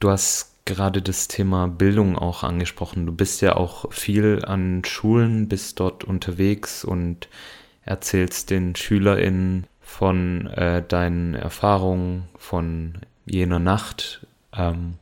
Du 0.00 0.08
hast 0.08 0.64
gerade 0.64 1.02
das 1.02 1.28
Thema 1.28 1.68
Bildung 1.68 2.16
auch 2.16 2.42
angesprochen. 2.42 3.04
Du 3.06 3.12
bist 3.12 3.42
ja 3.42 3.56
auch 3.56 3.92
viel 3.92 4.42
an 4.44 4.82
Schulen, 4.84 5.48
bist 5.48 5.80
dort 5.80 6.04
unterwegs 6.04 6.84
und 6.84 7.28
erzählst 7.84 8.50
den 8.50 8.74
SchülerInnen 8.74 9.66
von 9.92 10.46
äh, 10.46 10.82
deinen 10.82 11.34
Erfahrungen 11.34 12.24
von 12.38 12.94
jener 13.26 13.58
Nacht. 13.58 14.26
Ähm, 14.56 14.94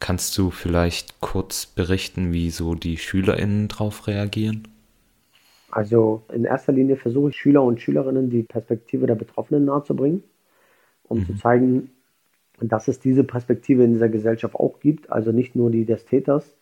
kannst 0.00 0.36
du 0.36 0.50
vielleicht 0.50 1.20
kurz 1.20 1.64
berichten, 1.64 2.32
wie 2.32 2.50
so 2.50 2.74
die 2.74 2.96
SchülerInnen 2.96 3.68
darauf 3.68 4.08
reagieren? 4.08 4.66
Also 5.70 6.22
in 6.34 6.44
erster 6.44 6.72
Linie 6.72 6.96
versuche 6.96 7.30
ich 7.30 7.36
Schüler 7.36 7.62
und 7.62 7.80
Schülerinnen 7.80 8.30
die 8.30 8.42
Perspektive 8.42 9.06
der 9.06 9.14
Betroffenen 9.14 9.64
nahezubringen, 9.64 10.24
um 11.04 11.20
mhm. 11.20 11.26
zu 11.26 11.36
zeigen, 11.36 11.90
dass 12.60 12.88
es 12.88 12.98
diese 12.98 13.22
Perspektive 13.22 13.84
in 13.84 13.92
dieser 13.92 14.08
Gesellschaft 14.08 14.56
auch 14.56 14.80
gibt, 14.80 15.10
also 15.10 15.30
nicht 15.30 15.54
nur 15.54 15.70
die 15.70 15.84
des 15.84 16.04
Täters, 16.04 16.52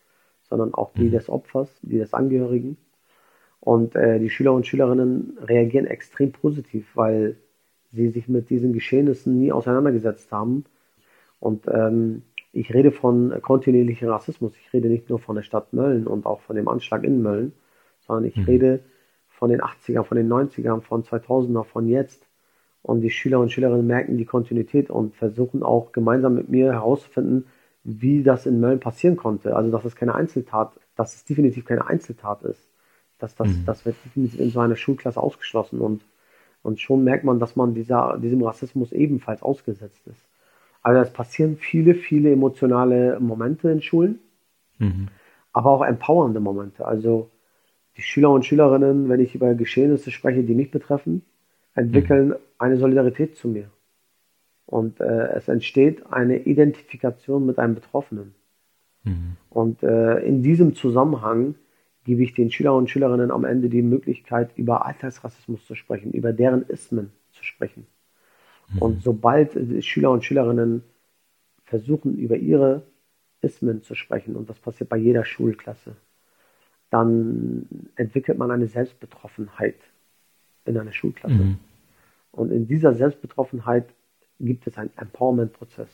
sondern 0.43 0.75
auch 0.75 0.93
die 0.93 1.05
mhm. 1.05 1.11
des 1.11 1.29
Opfers, 1.29 1.67
die 1.81 1.97
des 1.97 2.13
Angehörigen. 2.13 2.77
Und 3.59 3.95
äh, 3.95 4.19
die 4.19 4.29
Schüler 4.29 4.53
und 4.53 4.67
Schülerinnen 4.67 5.39
reagieren 5.41 5.87
extrem 5.87 6.31
positiv, 6.31 6.85
weil 6.93 7.37
sie 7.91 8.09
sich 8.09 8.27
mit 8.27 8.49
diesen 8.49 8.73
Geschehnissen 8.73 9.39
nie 9.39 9.51
auseinandergesetzt 9.51 10.31
haben. 10.31 10.65
Und 11.39 11.67
ähm, 11.67 12.23
ich 12.53 12.73
rede 12.73 12.91
von 12.91 13.33
kontinuierlichem 13.41 14.09
Rassismus. 14.09 14.53
Ich 14.57 14.73
rede 14.73 14.89
nicht 14.89 15.09
nur 15.09 15.19
von 15.19 15.35
der 15.35 15.43
Stadt 15.43 15.73
Mölln 15.73 16.07
und 16.07 16.25
auch 16.25 16.41
von 16.41 16.55
dem 16.55 16.67
Anschlag 16.67 17.03
in 17.03 17.21
Mölln, 17.21 17.53
sondern 18.01 18.25
ich 18.25 18.35
mhm. 18.35 18.43
rede 18.43 18.79
von 19.29 19.49
den 19.49 19.61
80ern, 19.61 20.03
von 20.03 20.17
den 20.17 20.29
90ern, 20.29 20.81
von 20.81 21.03
2000er, 21.03 21.63
von 21.63 21.87
jetzt. 21.87 22.27
Und 22.83 23.01
die 23.01 23.09
Schüler 23.09 23.39
und 23.39 23.51
Schülerinnen 23.51 23.85
merken 23.85 24.17
die 24.17 24.25
Kontinuität 24.25 24.89
und 24.89 25.15
versuchen 25.15 25.63
auch 25.63 25.91
gemeinsam 25.91 26.35
mit 26.35 26.49
mir 26.49 26.73
herauszufinden, 26.73 27.45
wie 27.83 28.23
das 28.23 28.45
in 28.45 28.59
Mölln 28.59 28.79
passieren 28.79 29.17
konnte. 29.17 29.55
Also, 29.55 29.71
dass 29.71 29.85
es 29.85 29.95
keine 29.95 30.15
Einzeltat, 30.15 30.73
dass 30.95 31.15
es 31.15 31.25
definitiv 31.25 31.65
keine 31.65 31.87
Einzeltat 31.87 32.43
ist. 32.43 32.69
Dass 33.17 33.35
das, 33.35 33.47
mhm. 33.47 33.65
das 33.65 33.85
wird 33.85 33.95
definitiv 34.05 34.39
in 34.39 34.49
so 34.49 34.59
einer 34.59 34.75
Schulklasse 34.75 35.21
ausgeschlossen 35.21 35.79
und, 35.79 36.03
und 36.63 36.79
schon 36.79 37.03
merkt 37.03 37.23
man, 37.23 37.39
dass 37.39 37.55
man 37.55 37.73
dieser, 37.73 38.17
diesem 38.17 38.43
Rassismus 38.43 38.91
ebenfalls 38.91 39.41
ausgesetzt 39.41 40.05
ist. 40.07 40.27
Also, 40.83 41.01
es 41.01 41.11
passieren 41.11 41.57
viele, 41.57 41.95
viele 41.95 42.31
emotionale 42.31 43.19
Momente 43.19 43.69
in 43.69 43.81
Schulen, 43.81 44.19
mhm. 44.79 45.09
aber 45.53 45.71
auch 45.71 45.83
empowernde 45.83 46.39
Momente. 46.39 46.85
Also, 46.85 47.29
die 47.97 48.01
Schüler 48.01 48.31
und 48.31 48.45
Schülerinnen, 48.45 49.09
wenn 49.09 49.19
ich 49.19 49.35
über 49.35 49.53
Geschehnisse 49.53 50.11
spreche, 50.11 50.43
die 50.43 50.55
mich 50.55 50.71
betreffen, 50.71 51.23
entwickeln 51.75 52.29
mhm. 52.29 52.35
eine 52.57 52.77
Solidarität 52.77 53.35
zu 53.35 53.47
mir. 53.47 53.69
Und 54.65 55.01
äh, 55.01 55.27
es 55.33 55.47
entsteht 55.49 56.11
eine 56.11 56.39
Identifikation 56.39 57.45
mit 57.45 57.59
einem 57.59 57.75
Betroffenen. 57.75 58.33
Mhm. 59.03 59.35
Und 59.49 59.83
äh, 59.83 60.19
in 60.19 60.43
diesem 60.43 60.75
Zusammenhang 60.75 61.55
gebe 62.03 62.23
ich 62.23 62.33
den 62.33 62.51
Schüler 62.51 62.75
und 62.75 62.89
Schülerinnen 62.89 63.31
am 63.31 63.45
Ende 63.45 63.69
die 63.69 63.81
Möglichkeit, 63.81 64.51
über 64.57 64.85
Alltagsrassismus 64.85 65.65
zu 65.65 65.75
sprechen, 65.75 66.11
über 66.11 66.33
deren 66.33 66.63
Ismen 66.63 67.11
zu 67.31 67.43
sprechen. 67.43 67.85
Mhm. 68.73 68.81
Und 68.81 69.03
sobald 69.03 69.83
Schüler 69.83 70.11
und 70.11 70.23
Schülerinnen 70.23 70.83
versuchen, 71.63 72.17
über 72.17 72.37
ihre 72.37 72.83
Ismen 73.41 73.83
zu 73.83 73.95
sprechen, 73.95 74.35
und 74.35 74.49
das 74.49 74.59
passiert 74.59 74.89
bei 74.89 74.97
jeder 74.97 75.25
Schulklasse, 75.25 75.95
dann 76.89 77.67
entwickelt 77.95 78.37
man 78.37 78.51
eine 78.51 78.67
Selbstbetroffenheit 78.67 79.77
in 80.65 80.77
einer 80.77 80.91
Schulklasse. 80.91 81.33
Mhm. 81.33 81.59
Und 82.31 82.51
in 82.51 82.67
dieser 82.67 82.93
Selbstbetroffenheit 82.93 83.85
gibt 84.39 84.67
es 84.67 84.77
einen 84.77 84.91
Empowerment-Prozess. 84.97 85.89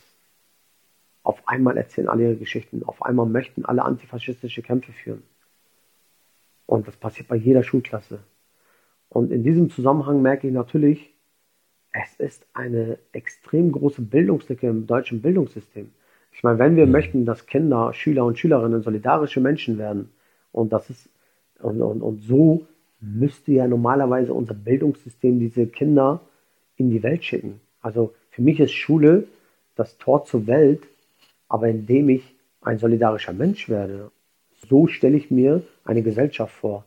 Auf 1.22 1.46
einmal 1.46 1.76
erzählen 1.76 2.08
alle 2.08 2.24
ihre 2.24 2.36
Geschichten, 2.36 2.82
auf 2.84 3.02
einmal 3.02 3.26
möchten 3.26 3.64
alle 3.64 3.84
antifaschistische 3.84 4.62
Kämpfe 4.62 4.92
führen. 4.92 5.22
Und 6.68 6.86
das 6.86 6.98
passiert 6.98 7.28
bei 7.28 7.36
jeder 7.36 7.62
Schulklasse. 7.62 8.18
Und 9.08 9.32
in 9.32 9.42
diesem 9.42 9.70
Zusammenhang 9.70 10.20
merke 10.20 10.46
ich 10.46 10.52
natürlich, 10.52 11.14
es 11.92 12.14
ist 12.16 12.46
eine 12.52 12.98
extrem 13.12 13.72
große 13.72 14.02
Bildungslücke 14.02 14.68
im 14.68 14.86
deutschen 14.86 15.22
Bildungssystem. 15.22 15.90
Ich 16.30 16.42
meine, 16.42 16.58
wenn 16.58 16.76
wir 16.76 16.86
möchten, 16.86 17.24
dass 17.24 17.46
Kinder, 17.46 17.94
Schüler 17.94 18.26
und 18.26 18.38
Schülerinnen 18.38 18.82
solidarische 18.82 19.40
Menschen 19.40 19.78
werden, 19.78 20.10
und 20.52 20.70
das 20.74 20.90
ist, 20.90 21.08
und, 21.58 21.80
und, 21.80 22.02
und 22.02 22.20
so 22.20 22.66
müsste 23.00 23.52
ja 23.52 23.66
normalerweise 23.66 24.34
unser 24.34 24.52
Bildungssystem 24.54 25.40
diese 25.40 25.66
Kinder 25.68 26.20
in 26.76 26.90
die 26.90 27.02
Welt 27.02 27.24
schicken. 27.24 27.62
Also 27.80 28.12
für 28.28 28.42
mich 28.42 28.60
ist 28.60 28.72
Schule 28.72 29.24
das 29.74 29.96
Tor 29.96 30.26
zur 30.26 30.46
Welt, 30.46 30.86
aber 31.48 31.68
indem 31.68 32.10
ich 32.10 32.36
ein 32.60 32.78
solidarischer 32.78 33.32
Mensch 33.32 33.70
werde, 33.70 34.10
so 34.68 34.86
stelle 34.86 35.16
ich 35.16 35.30
mir 35.30 35.62
eine 35.88 36.02
Gesellschaft 36.02 36.54
vor. 36.54 36.84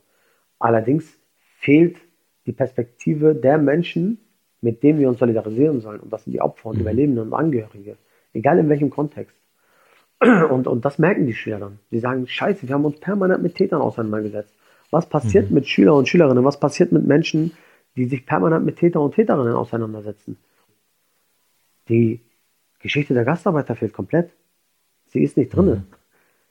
Allerdings 0.59 1.19
fehlt 1.59 1.97
die 2.45 2.53
Perspektive 2.53 3.35
der 3.35 3.57
Menschen, 3.57 4.19
mit 4.61 4.83
denen 4.83 4.99
wir 4.99 5.09
uns 5.09 5.19
solidarisieren 5.19 5.81
sollen. 5.81 5.99
Und 5.99 6.13
das 6.13 6.23
sind 6.23 6.33
die 6.33 6.41
Opfer 6.41 6.67
und 6.69 6.75
mhm. 6.75 6.81
Überlebenden 6.81 7.27
und 7.27 7.33
Angehörige. 7.33 7.97
Egal 8.33 8.59
in 8.59 8.69
welchem 8.69 8.89
Kontext. 8.89 9.35
Und, 10.21 10.67
und 10.67 10.85
das 10.85 10.99
merken 10.99 11.25
die 11.25 11.33
Schüler 11.33 11.59
dann. 11.59 11.79
Die 11.89 11.97
sagen, 11.97 12.27
scheiße, 12.27 12.67
wir 12.67 12.75
haben 12.75 12.85
uns 12.85 12.99
permanent 12.99 13.41
mit 13.41 13.55
Tätern 13.55 13.81
auseinandergesetzt. 13.81 14.53
Was 14.91 15.09
passiert 15.09 15.49
mhm. 15.49 15.55
mit 15.55 15.67
Schülern 15.67 15.95
und 15.95 16.07
Schülerinnen? 16.07 16.45
Was 16.45 16.59
passiert 16.59 16.91
mit 16.91 17.07
Menschen, 17.07 17.53
die 17.95 18.05
sich 18.05 18.27
permanent 18.27 18.63
mit 18.63 18.77
Täter 18.77 19.01
und 19.01 19.15
Täterinnen 19.15 19.55
auseinandersetzen? 19.55 20.37
Die 21.89 22.21
Geschichte 22.79 23.15
der 23.15 23.25
Gastarbeiter 23.25 23.75
fehlt 23.75 23.93
komplett. 23.93 24.29
Sie 25.07 25.23
ist 25.23 25.37
nicht 25.37 25.55
drin. 25.55 25.65
Mhm. 25.65 25.83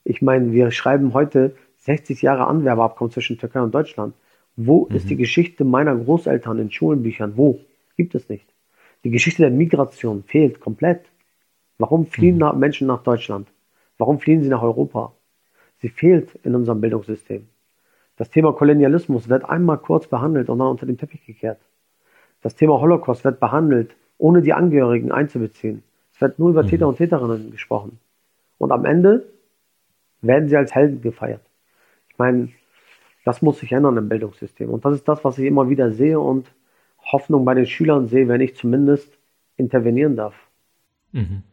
Ich 0.02 0.20
meine, 0.20 0.50
wir 0.50 0.72
schreiben 0.72 1.14
heute 1.14 1.54
60 1.80 2.22
Jahre 2.22 2.46
Anwerbeabkommen 2.46 3.10
zwischen 3.10 3.38
Türkei 3.38 3.60
und 3.60 3.74
Deutschland. 3.74 4.14
Wo 4.56 4.86
mhm. 4.88 4.96
ist 4.96 5.10
die 5.10 5.16
Geschichte 5.16 5.64
meiner 5.64 5.96
Großeltern 5.96 6.58
in 6.58 6.70
Schulenbüchern? 6.70 7.36
Wo? 7.36 7.60
Gibt 7.96 8.14
es 8.14 8.28
nicht. 8.28 8.46
Die 9.04 9.10
Geschichte 9.10 9.42
der 9.42 9.50
Migration 9.50 10.22
fehlt 10.24 10.60
komplett. 10.60 11.06
Warum 11.78 12.06
fliehen 12.06 12.36
mhm. 12.36 12.58
Menschen 12.58 12.86
nach 12.86 13.02
Deutschland? 13.02 13.48
Warum 13.96 14.18
fliehen 14.18 14.42
sie 14.42 14.48
nach 14.48 14.62
Europa? 14.62 15.14
Sie 15.78 15.88
fehlt 15.88 16.34
in 16.42 16.54
unserem 16.54 16.80
Bildungssystem. 16.80 17.48
Das 18.16 18.28
Thema 18.28 18.52
Kolonialismus 18.52 19.30
wird 19.30 19.48
einmal 19.48 19.78
kurz 19.78 20.06
behandelt 20.06 20.50
und 20.50 20.58
dann 20.58 20.68
unter 20.68 20.84
den 20.84 20.98
Teppich 20.98 21.24
gekehrt. 21.24 21.60
Das 22.42 22.54
Thema 22.54 22.78
Holocaust 22.80 23.24
wird 23.24 23.40
behandelt, 23.40 23.96
ohne 24.18 24.42
die 24.42 24.52
Angehörigen 24.52 25.12
einzubeziehen. 25.12 25.82
Es 26.12 26.20
wird 26.20 26.38
nur 26.38 26.50
über 26.50 26.62
mhm. 26.62 26.68
Täter 26.68 26.88
und 26.88 26.96
Täterinnen 26.96 27.50
gesprochen. 27.50 27.98
Und 28.58 28.72
am 28.72 28.84
Ende 28.84 29.26
werden 30.20 30.48
sie 30.48 30.56
als 30.56 30.74
Helden 30.74 31.00
gefeiert. 31.00 31.40
Ich 32.20 32.22
meine, 32.22 32.50
das 33.24 33.40
muss 33.40 33.60
sich 33.60 33.72
ändern 33.72 33.96
im 33.96 34.10
Bildungssystem. 34.10 34.68
Und 34.68 34.84
das 34.84 34.92
ist 34.92 35.08
das, 35.08 35.24
was 35.24 35.38
ich 35.38 35.46
immer 35.46 35.70
wieder 35.70 35.90
sehe 35.90 36.20
und 36.20 36.52
Hoffnung 37.10 37.46
bei 37.46 37.54
den 37.54 37.64
Schülern 37.64 38.08
sehe, 38.08 38.28
wenn 38.28 38.42
ich 38.42 38.56
zumindest 38.56 39.10
intervenieren 39.56 40.16
darf. 40.16 40.34
Mhm. 41.12 41.44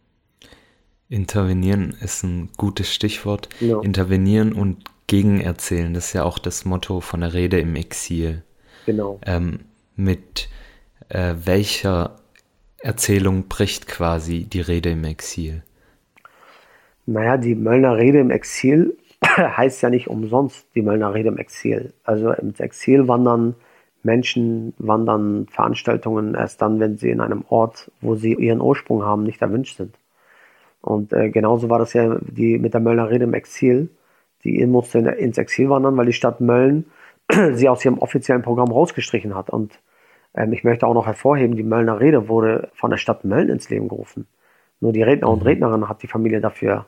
Intervenieren 1.08 1.96
ist 2.02 2.22
ein 2.24 2.50
gutes 2.58 2.94
Stichwort. 2.94 3.48
Ja. 3.62 3.80
Intervenieren 3.80 4.52
und 4.52 4.84
gegenerzählen, 5.08 5.94
das 5.94 6.08
ist 6.08 6.14
ja 6.14 6.26
auch 6.26 6.38
das 6.38 6.66
Motto 6.66 7.00
von 7.00 7.22
der 7.22 7.34
Rede 7.34 7.62
im 7.62 7.78
Exil. 7.78 8.44
Genau. 8.86 9.22
Ähm, 9.26 9.60
mit 9.96 10.50
äh, 11.08 11.36
welcher 11.46 12.18
Erzählung 12.80 13.48
bricht 13.48 13.88
quasi 13.88 14.44
die 14.44 14.60
Rede 14.60 14.90
im 14.90 15.06
Exil? 15.06 15.64
Naja, 17.06 17.38
die 17.38 17.56
Möllner 17.56 17.96
Rede 17.96 18.20
im 18.20 18.32
Exil 18.32 18.98
heißt 19.24 19.82
ja 19.82 19.90
nicht 19.90 20.08
umsonst 20.08 20.68
die 20.76 20.82
Möllner 20.82 21.14
Rede 21.14 21.30
im 21.30 21.38
Exil. 21.38 21.94
Also 22.04 22.32
ins 22.32 22.60
Exil 22.60 23.08
wandern 23.08 23.56
Menschen, 24.04 24.74
wandern 24.78 25.48
Veranstaltungen 25.50 26.36
erst 26.36 26.62
dann, 26.62 26.80
wenn 26.80 26.98
sie 26.98 27.10
in 27.10 27.22
einem 27.22 27.44
Ort, 27.50 27.92
wo 28.02 28.16
sie 28.16 28.34
ihren 28.34 28.62
Ursprung 28.62 29.04
haben, 29.04 29.24
nicht 29.24 29.42
erwünscht 29.42 29.78
sind. 29.78 29.96
Und 30.82 31.12
äh, 31.14 31.30
genauso 31.30 31.70
war 31.70 31.80
das 31.80 31.94
ja 31.94 32.18
die, 32.22 32.58
mit 32.60 32.74
der 32.74 32.82
Möllner 32.82 33.10
Rede 33.10 33.26
im 33.26 33.34
Exil. 33.34 33.90
Die 34.44 34.66
musste 34.66 35.00
in, 35.00 35.06
ins 35.08 35.38
Exil 35.38 35.70
wandern, 35.70 35.98
weil 35.98 36.06
die 36.06 36.14
Stadt 36.14 36.40
Mölln 36.40 36.86
sie 37.54 37.68
aus 37.68 37.84
ihrem 37.84 37.98
offiziellen 37.98 38.44
Programm 38.44 38.72
rausgestrichen 38.72 39.36
hat. 39.36 39.50
Und 39.50 39.80
ähm, 40.34 40.54
ich 40.54 40.64
möchte 40.64 40.88
auch 40.88 40.94
noch 40.94 41.08
hervorheben, 41.08 41.56
die 41.56 41.64
Möllner 41.64 42.00
Rede 42.00 42.30
wurde 42.30 42.70
von 42.74 42.92
der 42.92 42.98
Stadt 42.98 43.26
Mölln 43.26 43.50
ins 43.50 43.70
Leben 43.70 43.90
gerufen. 43.90 44.28
Nur 44.80 44.94
die 44.94 45.04
Redner 45.04 45.30
und 45.30 45.42
mhm. 45.42 45.48
Rednerin 45.48 45.90
hat 45.90 46.04
die 46.04 46.08
Familie 46.08 46.40
dafür 46.40 46.86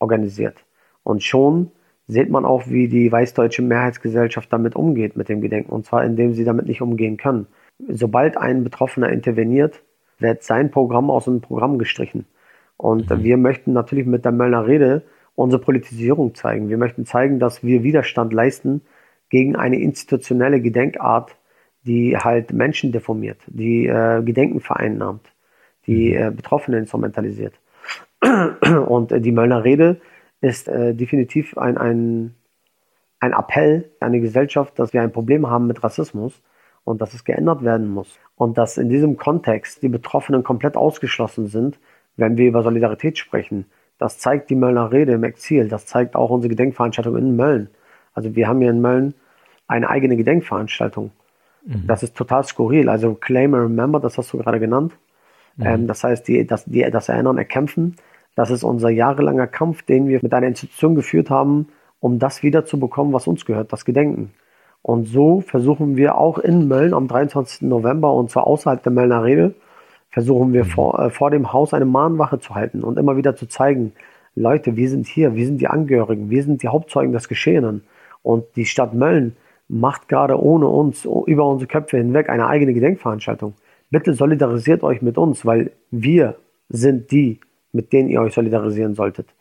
organisiert. 0.00 0.63
Und 1.04 1.22
schon 1.22 1.70
sieht 2.06 2.30
man 2.30 2.44
auch, 2.44 2.68
wie 2.68 2.88
die 2.88 3.10
weißdeutsche 3.10 3.62
Mehrheitsgesellschaft 3.62 4.52
damit 4.52 4.76
umgeht, 4.76 5.16
mit 5.16 5.28
dem 5.28 5.40
Gedenken. 5.40 5.70
Und 5.70 5.86
zwar, 5.86 6.04
indem 6.04 6.34
sie 6.34 6.44
damit 6.44 6.66
nicht 6.66 6.82
umgehen 6.82 7.16
können. 7.16 7.46
Sobald 7.88 8.36
ein 8.36 8.64
Betroffener 8.64 9.10
interveniert, 9.10 9.82
wird 10.18 10.42
sein 10.42 10.70
Programm 10.70 11.10
aus 11.10 11.24
dem 11.24 11.40
Programm 11.40 11.78
gestrichen. 11.78 12.26
Und 12.76 13.10
mhm. 13.10 13.22
wir 13.22 13.36
möchten 13.36 13.72
natürlich 13.72 14.06
mit 14.06 14.24
der 14.24 14.32
Möllner 14.32 14.66
Rede 14.66 15.02
unsere 15.34 15.62
Politisierung 15.62 16.34
zeigen. 16.34 16.68
Wir 16.68 16.78
möchten 16.78 17.06
zeigen, 17.06 17.38
dass 17.38 17.64
wir 17.64 17.82
Widerstand 17.82 18.32
leisten 18.32 18.82
gegen 19.30 19.56
eine 19.56 19.80
institutionelle 19.80 20.60
Gedenkart, 20.60 21.36
die 21.84 22.16
halt 22.16 22.52
Menschen 22.52 22.92
deformiert, 22.92 23.38
die 23.46 23.86
äh, 23.86 24.22
Gedenken 24.22 24.60
vereinnahmt, 24.60 25.32
die 25.86 26.10
mhm. 26.10 26.22
äh, 26.22 26.30
Betroffene 26.30 26.78
instrumentalisiert. 26.78 27.54
Und 28.86 29.12
äh, 29.12 29.20
die 29.20 29.32
Möllner 29.32 29.64
Rede 29.64 30.00
ist 30.44 30.68
äh, 30.68 30.94
definitiv 30.94 31.56
ein, 31.56 31.78
ein, 31.78 32.34
ein 33.18 33.32
Appell 33.32 33.90
an 34.00 34.12
die 34.12 34.20
Gesellschaft, 34.20 34.78
dass 34.78 34.92
wir 34.92 35.00
ein 35.00 35.10
Problem 35.10 35.48
haben 35.48 35.66
mit 35.66 35.82
Rassismus 35.82 36.42
und 36.84 37.00
dass 37.00 37.14
es 37.14 37.24
geändert 37.24 37.64
werden 37.64 37.88
muss. 37.88 38.18
Und 38.36 38.58
dass 38.58 38.76
in 38.76 38.90
diesem 38.90 39.16
Kontext 39.16 39.82
die 39.82 39.88
Betroffenen 39.88 40.44
komplett 40.44 40.76
ausgeschlossen 40.76 41.46
sind, 41.46 41.78
wenn 42.16 42.36
wir 42.36 42.46
über 42.46 42.62
Solidarität 42.62 43.16
sprechen. 43.16 43.64
Das 43.98 44.18
zeigt 44.18 44.50
die 44.50 44.54
Möllner 44.54 44.92
Rede 44.92 45.12
im 45.12 45.24
Exil, 45.24 45.68
das 45.68 45.86
zeigt 45.86 46.14
auch 46.14 46.30
unsere 46.30 46.50
Gedenkveranstaltung 46.50 47.16
in 47.16 47.36
Mölln. 47.36 47.70
Also 48.12 48.36
wir 48.36 48.46
haben 48.46 48.60
hier 48.60 48.70
in 48.70 48.82
Mölln 48.82 49.14
eine 49.66 49.88
eigene 49.88 50.16
Gedenkveranstaltung. 50.16 51.10
Mhm. 51.64 51.86
Das 51.86 52.02
ist 52.02 52.14
total 52.14 52.44
skurril. 52.44 52.90
Also 52.90 53.14
Claim 53.14 53.54
and 53.54 53.64
Remember, 53.64 53.98
das 53.98 54.18
hast 54.18 54.32
du 54.32 54.38
gerade 54.38 54.60
genannt. 54.60 54.92
Mhm. 55.56 55.66
Ähm, 55.66 55.86
das 55.86 56.04
heißt, 56.04 56.28
die, 56.28 56.46
das, 56.46 56.66
die, 56.66 56.82
das 56.90 57.08
Erinnern, 57.08 57.38
Erkämpfen, 57.38 57.96
das 58.34 58.50
ist 58.50 58.64
unser 58.64 58.90
jahrelanger 58.90 59.46
Kampf, 59.46 59.82
den 59.82 60.08
wir 60.08 60.20
mit 60.22 60.34
einer 60.34 60.46
Institution 60.46 60.94
geführt 60.94 61.30
haben, 61.30 61.68
um 62.00 62.18
das 62.18 62.42
wiederzubekommen, 62.42 63.12
was 63.12 63.26
uns 63.26 63.44
gehört, 63.44 63.72
das 63.72 63.84
Gedenken. 63.84 64.32
Und 64.82 65.06
so 65.06 65.40
versuchen 65.40 65.96
wir 65.96 66.18
auch 66.18 66.38
in 66.38 66.68
Mölln 66.68 66.92
am 66.92 67.08
23. 67.08 67.62
November 67.62 68.12
und 68.12 68.30
zwar 68.30 68.46
außerhalb 68.46 68.82
der 68.82 68.92
Möllner 68.92 69.24
Rede, 69.24 69.54
versuchen 70.10 70.52
wir 70.52 70.64
mhm. 70.64 70.68
vor, 70.68 70.98
äh, 70.98 71.10
vor 71.10 71.30
dem 71.30 71.52
Haus 71.52 71.72
eine 71.74 71.86
Mahnwache 71.86 72.38
zu 72.38 72.54
halten 72.54 72.84
und 72.84 72.98
immer 72.98 73.16
wieder 73.16 73.34
zu 73.34 73.46
zeigen, 73.46 73.92
Leute, 74.36 74.76
wir 74.76 74.88
sind 74.88 75.06
hier, 75.06 75.34
wir 75.34 75.46
sind 75.46 75.60
die 75.60 75.68
Angehörigen, 75.68 76.28
wir 76.28 76.42
sind 76.42 76.62
die 76.62 76.68
Hauptzeugen 76.68 77.12
des 77.12 77.28
Geschehenen. 77.28 77.84
Und 78.22 78.44
die 78.56 78.66
Stadt 78.66 78.94
Mölln 78.94 79.36
macht 79.68 80.08
gerade 80.08 80.40
ohne 80.40 80.68
uns, 80.68 81.04
über 81.04 81.48
unsere 81.48 81.68
Köpfe 81.68 81.98
hinweg, 81.98 82.28
eine 82.28 82.46
eigene 82.46 82.74
Gedenkveranstaltung. 82.74 83.54
Bitte 83.90 84.14
solidarisiert 84.14 84.82
euch 84.82 85.02
mit 85.02 85.18
uns, 85.18 85.46
weil 85.46 85.70
wir 85.90 86.36
sind 86.68 87.10
die, 87.10 87.40
mit 87.74 87.92
denen 87.92 88.08
ihr 88.08 88.20
euch 88.20 88.34
solidarisieren 88.34 88.94
solltet. 88.94 89.34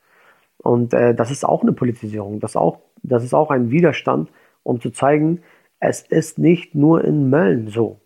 Und 0.58 0.94
äh, 0.94 1.14
das 1.14 1.32
ist 1.32 1.46
auch 1.46 1.62
eine 1.62 1.74
Politisierung, 1.74 2.40
das, 2.40 2.56
auch, 2.56 2.80
das 3.04 3.24
ist 3.24 3.34
auch 3.34 3.52
ein 3.52 3.70
Widerstand, 3.70 4.30
um 4.64 4.80
zu 4.80 4.92
zeigen, 4.92 5.42
es 5.80 6.02
ist 6.02 6.40
nicht 6.40 6.76
nur 6.76 7.04
in 7.04 7.30
Mölln 7.30 7.68
so. 7.68 8.00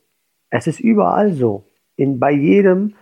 Es 0.50 0.66
ist 0.66 0.80
überall 0.80 1.34
so. 1.34 1.64
In, 1.96 2.20
bei 2.20 2.32
jedem 2.32 2.96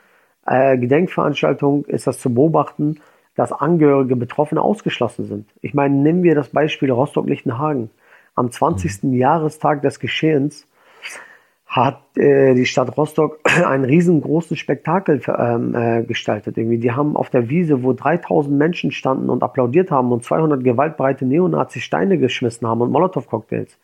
äh, 0.46 0.78
Gedenkveranstaltung 0.78 1.86
ist 1.86 2.08
das 2.08 2.20
zu 2.20 2.34
beobachten, 2.34 3.00
dass 3.36 3.52
Angehörige 3.52 4.16
Betroffene 4.16 4.62
ausgeschlossen 4.62 5.26
sind. 5.26 5.50
Ich 5.62 5.74
meine, 5.74 5.96
nehmen 5.96 6.24
wir 6.24 6.36
das 6.36 6.50
Beispiel 6.50 6.92
Rostock-Lichtenhagen. 6.92 7.90
Am 8.34 8.52
20. 8.52 9.04
Mhm. 9.04 9.14
Jahrestag 9.14 9.82
des 9.82 10.00
Geschehens 10.00 10.68
hat 11.76 12.18
äh, 12.18 12.56
die 12.56 12.66
Stadt 12.66 12.96
Rostock 12.96 13.40
einen 13.66 13.84
riesengroßen 13.84 14.56
Spektakel 14.56 15.22
ähm, 15.28 15.76
äh, 15.76 16.04
gestaltet. 16.04 16.58
Irgendwie. 16.58 16.78
Die 16.78 16.94
haben 16.94 17.18
auf 17.18 17.30
der 17.30 17.50
Wiese, 17.50 17.84
wo 17.84 17.92
3000 17.92 18.58
Menschen 18.58 18.92
standen 18.92 19.30
und 19.30 19.44
applaudiert 19.44 19.92
haben 19.92 20.14
und 20.14 20.24
200 20.24 20.64
gewaltbreite 20.64 21.26
Neonazis 21.26 21.84
Steine 21.84 22.18
geschmissen 22.18 22.66
haben 22.66 22.80
und 22.80 22.92
Molotow-Cocktails, 22.92 23.78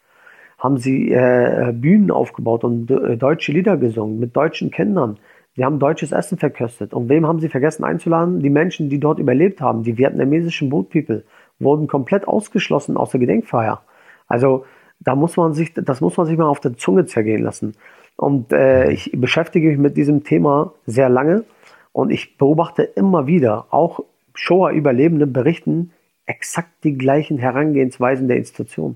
haben 0.57 0.77
sie 0.77 1.11
äh, 1.11 1.73
Bühnen 1.75 2.11
aufgebaut 2.11 2.63
und 2.63 2.89
äh, 2.89 3.17
deutsche 3.17 3.51
Lieder 3.51 3.75
gesungen 3.75 4.19
mit 4.19 4.37
deutschen 4.37 4.71
Kindern. 4.71 5.17
Sie 5.57 5.65
haben 5.65 5.79
deutsches 5.79 6.13
Essen 6.13 6.37
verköstet. 6.37 6.93
Und 6.93 7.09
wem 7.09 7.27
haben 7.27 7.41
sie 7.41 7.49
vergessen 7.49 7.83
einzuladen? 7.83 8.39
Die 8.39 8.49
Menschen, 8.49 8.89
die 8.89 9.01
dort 9.01 9.19
überlebt 9.19 9.59
haben, 9.59 9.83
die 9.83 9.97
vietnamesischen 9.97 10.69
Boat 10.69 10.91
People, 10.91 11.25
wurden 11.59 11.87
komplett 11.87 12.25
ausgeschlossen 12.25 12.95
aus 12.95 13.11
der 13.11 13.19
Gedenkfeier. 13.19 13.81
Also 14.29 14.63
da 15.03 15.15
muss 15.15 15.35
man 15.35 15.53
sich, 15.53 15.73
das 15.73 15.99
muss 15.99 16.15
man 16.17 16.27
sich 16.27 16.37
mal 16.37 16.45
auf 16.45 16.59
der 16.59 16.77
Zunge 16.77 17.05
zergehen 17.05 17.43
lassen. 17.43 17.75
Und 18.15 18.53
äh, 18.53 18.91
ich 18.91 19.11
beschäftige 19.13 19.69
mich 19.69 19.77
mit 19.77 19.97
diesem 19.97 20.23
Thema 20.23 20.73
sehr 20.85 21.09
lange 21.09 21.43
und 21.91 22.11
ich 22.11 22.37
beobachte 22.37 22.83
immer 22.83 23.27
wieder, 23.27 23.65
auch 23.71 24.01
Shoah-Überlebende 24.35 25.27
berichten 25.27 25.91
exakt 26.25 26.71
die 26.83 26.97
gleichen 26.97 27.37
Herangehensweisen 27.37 28.27
der 28.27 28.37
Institution. 28.37 28.95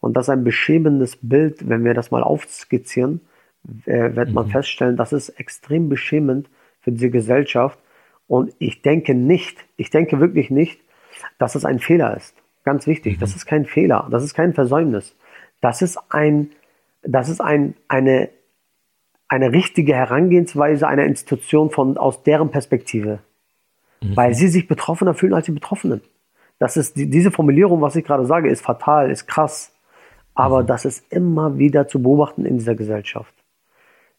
Und 0.00 0.16
das 0.16 0.26
ist 0.26 0.30
ein 0.30 0.44
beschämendes 0.44 1.16
Bild, 1.20 1.68
wenn 1.68 1.84
wir 1.84 1.94
das 1.94 2.10
mal 2.10 2.22
aufskizzieren, 2.22 3.22
äh, 3.86 4.14
wird 4.14 4.32
man 4.32 4.46
mhm. 4.46 4.50
feststellen, 4.50 4.96
das 4.96 5.12
ist 5.12 5.30
extrem 5.30 5.88
beschämend 5.88 6.48
für 6.82 6.92
diese 6.92 7.10
Gesellschaft. 7.10 7.78
Und 8.28 8.52
ich 8.58 8.82
denke 8.82 9.14
nicht, 9.14 9.64
ich 9.76 9.90
denke 9.90 10.20
wirklich 10.20 10.50
nicht, 10.50 10.80
dass 11.38 11.54
es 11.54 11.64
ein 11.64 11.78
Fehler 11.78 12.16
ist. 12.16 12.36
Ganz 12.64 12.86
wichtig, 12.86 13.16
mhm. 13.16 13.20
das 13.20 13.34
ist 13.34 13.46
kein 13.46 13.64
Fehler, 13.64 14.06
das 14.10 14.22
ist 14.22 14.34
kein 14.34 14.52
Versäumnis. 14.52 15.16
Das 15.60 15.82
ist 15.82 15.98
ein, 16.10 16.50
das 17.02 17.28
ist 17.28 17.40
ein, 17.40 17.74
eine, 17.88 18.28
eine 19.28 19.52
richtige 19.52 19.94
Herangehensweise 19.94 20.86
einer 20.86 21.04
Institution 21.04 21.70
von, 21.70 21.96
aus 21.96 22.22
deren 22.22 22.50
Perspektive. 22.50 23.20
Mhm. 24.02 24.16
Weil 24.16 24.34
sie 24.34 24.48
sich 24.48 24.68
betroffener 24.68 25.14
fühlen 25.14 25.34
als 25.34 25.46
die 25.46 25.52
Betroffenen. 25.52 26.02
Das 26.58 26.76
ist, 26.76 26.96
die, 26.96 27.10
diese 27.10 27.30
Formulierung, 27.30 27.80
was 27.80 27.96
ich 27.96 28.04
gerade 28.04 28.26
sage, 28.26 28.48
ist 28.48 28.62
fatal, 28.62 29.10
ist 29.10 29.26
krass. 29.26 29.72
Aber 30.34 30.62
mhm. 30.62 30.66
das 30.66 30.84
ist 30.84 31.12
immer 31.12 31.58
wieder 31.58 31.88
zu 31.88 32.02
beobachten 32.02 32.44
in 32.44 32.58
dieser 32.58 32.74
Gesellschaft. 32.74 33.32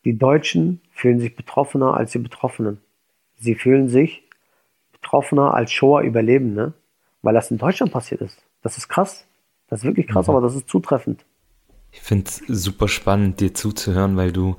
Die 0.05 0.17
Deutschen 0.17 0.81
fühlen 0.91 1.19
sich 1.19 1.35
betroffener 1.35 1.95
als 1.95 2.11
die 2.11 2.19
Betroffenen. 2.19 2.79
Sie 3.35 3.55
fühlen 3.55 3.89
sich 3.89 4.23
betroffener 4.93 5.53
als 5.53 5.71
Shoah-Überlebende, 5.71 6.73
weil 7.21 7.33
das 7.33 7.51
in 7.51 7.57
Deutschland 7.57 7.91
passiert 7.91 8.21
ist. 8.21 8.43
Das 8.61 8.77
ist 8.77 8.87
krass. 8.87 9.27
Das 9.67 9.79
ist 9.79 9.85
wirklich 9.85 10.07
krass, 10.07 10.27
mhm. 10.27 10.35
aber 10.35 10.41
das 10.41 10.55
ist 10.55 10.69
zutreffend. 10.69 11.25
Ich 11.91 12.01
finde 12.01 12.25
es 12.27 12.41
super 12.47 12.87
spannend, 12.87 13.39
dir 13.39 13.53
zuzuhören, 13.53 14.17
weil 14.17 14.31
du 14.31 14.55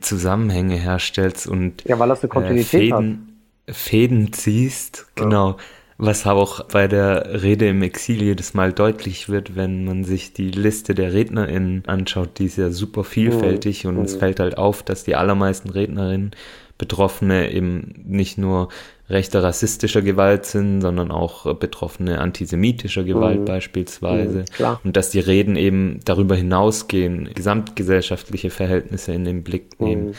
Zusammenhänge 0.00 0.76
herstellst 0.76 1.46
und 1.46 1.84
ja, 1.84 1.98
weil 1.98 2.08
das 2.08 2.22
eine 2.22 2.30
äh, 2.30 2.32
Kontinuität 2.32 2.74
äh, 2.74 2.88
Fäden, 2.88 3.40
Fäden 3.68 4.32
ziehst, 4.32 5.06
genau. 5.14 5.50
Ja. 5.50 5.56
Was 6.02 6.26
auch 6.26 6.64
bei 6.64 6.88
der 6.88 7.42
Rede 7.42 7.68
im 7.68 7.82
Exil 7.82 8.22
jedes 8.22 8.54
Mal 8.54 8.72
deutlich 8.72 9.28
wird, 9.28 9.54
wenn 9.54 9.84
man 9.84 10.02
sich 10.04 10.32
die 10.32 10.50
Liste 10.50 10.94
der 10.94 11.12
RednerInnen 11.12 11.84
anschaut, 11.86 12.38
die 12.38 12.46
ist 12.46 12.56
ja 12.56 12.70
super 12.70 13.04
vielfältig 13.04 13.84
mhm. 13.84 13.90
und 13.90 13.96
uns 13.98 14.14
mhm. 14.14 14.20
fällt 14.20 14.40
halt 14.40 14.56
auf, 14.56 14.82
dass 14.82 15.04
die 15.04 15.14
allermeisten 15.14 15.68
Rednerinnen 15.68 16.30
Betroffene 16.78 17.52
eben 17.52 18.02
nicht 18.06 18.38
nur 18.38 18.70
rechter 19.10 19.42
rassistischer 19.42 20.02
Gewalt 20.02 20.46
sind, 20.46 20.80
sondern 20.80 21.10
auch 21.10 21.52
Betroffene 21.54 22.20
antisemitischer 22.20 23.04
Gewalt 23.04 23.40
mhm. 23.40 23.44
beispielsweise. 23.44 24.44
Mhm, 24.58 24.76
und 24.84 24.96
dass 24.96 25.10
die 25.10 25.20
Reden 25.20 25.56
eben 25.56 26.00
darüber 26.04 26.36
hinausgehen, 26.36 27.28
gesamtgesellschaftliche 27.34 28.50
Verhältnisse 28.50 29.12
in 29.12 29.24
den 29.24 29.42
Blick 29.42 29.80
nehmen. 29.80 30.08
Mhm. 30.08 30.14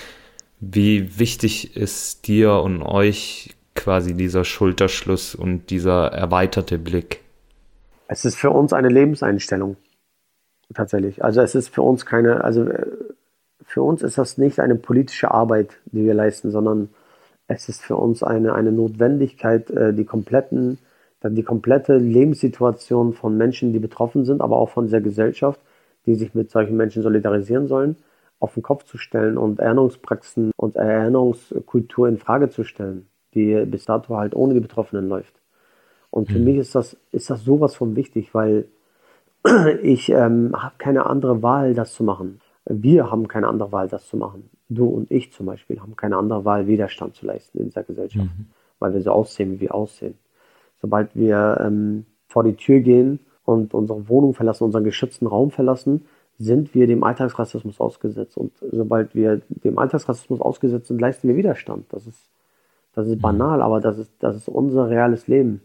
Wie 0.60 1.20
wichtig 1.20 1.76
ist 1.76 2.28
dir 2.28 2.54
und 2.54 2.84
euch 2.84 3.56
quasi 3.74 4.14
dieser 4.14 4.44
Schulterschluss 4.44 5.34
und 5.34 5.70
dieser 5.70 6.08
erweiterte 6.08 6.78
Blick? 6.78 7.22
Es 8.08 8.26
ist 8.26 8.36
für 8.36 8.52
uns 8.52 8.74
eine 8.74 8.90
Lebenseinstellung. 8.90 9.78
Tatsächlich. 10.74 11.24
Also 11.24 11.42
es 11.42 11.56
ist 11.56 11.70
für 11.70 11.82
uns 11.82 12.06
keine, 12.06 12.44
also 12.44 12.64
äh, 12.64 12.86
für 13.66 13.82
uns 13.82 14.02
ist 14.02 14.18
das 14.18 14.38
nicht 14.38 14.60
eine 14.60 14.76
politische 14.76 15.32
Arbeit, 15.32 15.78
die 15.86 16.06
wir 16.06 16.14
leisten, 16.14 16.52
sondern 16.52 16.90
es 17.52 17.70
ist 17.70 17.82
für 17.82 17.96
uns 17.96 18.24
eine, 18.24 18.54
eine 18.54 18.72
Notwendigkeit, 18.72 19.70
äh, 19.70 19.94
die 19.94 20.06
kompletten, 20.06 20.78
die 21.24 21.44
komplette 21.44 21.98
Lebenssituation 21.98 23.14
von 23.14 23.38
Menschen, 23.38 23.74
die 23.74 23.80
betroffen 23.80 24.26
sind, 24.26 24.42
aber 24.42 24.58
auch 24.58 24.70
von 24.70 24.86
dieser 24.86 25.02
Gesellschaft, 25.02 25.60
die 26.08 26.16
sich 26.16 26.34
mit 26.34 26.50
solchen 26.50 26.76
Menschen 26.76 27.04
solidarisieren 27.04 27.68
sollen, 27.68 27.96
auf 28.40 28.56
den 28.56 28.64
Kopf 28.64 28.86
zu 28.86 28.98
stellen 28.98 29.38
und 29.38 29.60
Erinnerungspraxen 29.60 30.52
und 30.56 30.78
Erinnerungskultur 30.78 32.08
in 32.08 32.18
Frage 32.18 32.50
zu 32.50 32.64
stellen 32.64 33.06
die 33.34 33.66
bis 33.66 33.86
dato 33.86 34.18
halt 34.18 34.36
ohne 34.36 34.54
die 34.54 34.60
Betroffenen 34.60 35.08
läuft. 35.08 35.34
Und 36.10 36.30
für 36.30 36.40
mhm. 36.40 36.46
mich 36.46 36.58
ist 36.58 36.76
das, 36.76 36.98
ist 37.12 37.30
das 37.30 37.44
sowas 37.44 37.76
von 37.76 37.96
wichtig, 37.96 38.34
weil 38.34 38.68
ich 39.82 40.10
ähm, 40.10 40.52
habe 40.56 40.76
keine 40.78 41.06
andere 41.06 41.42
Wahl, 41.42 41.74
das 41.74 41.94
zu 41.94 42.04
machen. 42.04 42.42
Wir 42.66 43.10
haben 43.10 43.28
keine 43.28 43.48
andere 43.48 43.72
Wahl, 43.72 43.88
das 43.88 44.08
zu 44.08 44.18
machen. 44.18 44.50
Du 44.74 44.86
und 44.86 45.12
ich 45.12 45.34
zum 45.34 45.46
Beispiel 45.46 45.80
haben 45.80 45.96
keine 45.96 46.18
andere 46.18 46.46
Wahl, 46.46 46.68
Widerstand 46.68 47.16
zu 47.16 47.26
leisten 47.26 47.60
in 47.60 47.66
dieser 47.66 47.84
Gesellschaft, 47.84 48.26
mhm. 48.26 48.48
weil 48.80 48.94
wir 48.94 49.02
so 49.02 49.12
aussehen, 49.12 49.52
wie 49.54 49.62
wir 49.62 49.76
aussehen. 49.76 50.16
Sobald 50.82 51.16
wir 51.16 51.60
ähm, 51.64 52.06
vor 52.28 52.44
die 52.44 52.56
Tür 52.56 52.80
gehen 52.80 53.20
und 53.46 53.74
unsere 53.74 54.08
Wohnung 54.08 54.34
verlassen, 54.34 54.64
unseren 54.64 54.84
geschützten 54.84 55.28
Raum 55.28 55.52
verlassen, 55.52 56.06
sind 56.38 56.74
wir 56.74 56.88
dem 56.88 57.04
Alltagsrassismus 57.04 57.80
ausgesetzt. 57.80 58.38
Und 58.38 58.54
sobald 58.72 59.14
wir 59.14 59.42
dem 59.50 59.78
Alltagsrassismus 59.78 60.42
ausgesetzt 60.42 60.88
sind, 60.88 61.00
leisten 61.00 61.28
wir 61.28 61.36
Widerstand. 61.36 61.86
Das 61.90 62.08
ist 62.08 62.32
das 62.94 63.08
ist 63.08 63.22
banal, 63.22 63.62
aber 63.62 63.80
das 63.80 63.98
ist, 63.98 64.12
das 64.20 64.36
ist 64.36 64.50
unser 64.50 64.90
reales 64.90 65.28
Leben. 65.28 65.62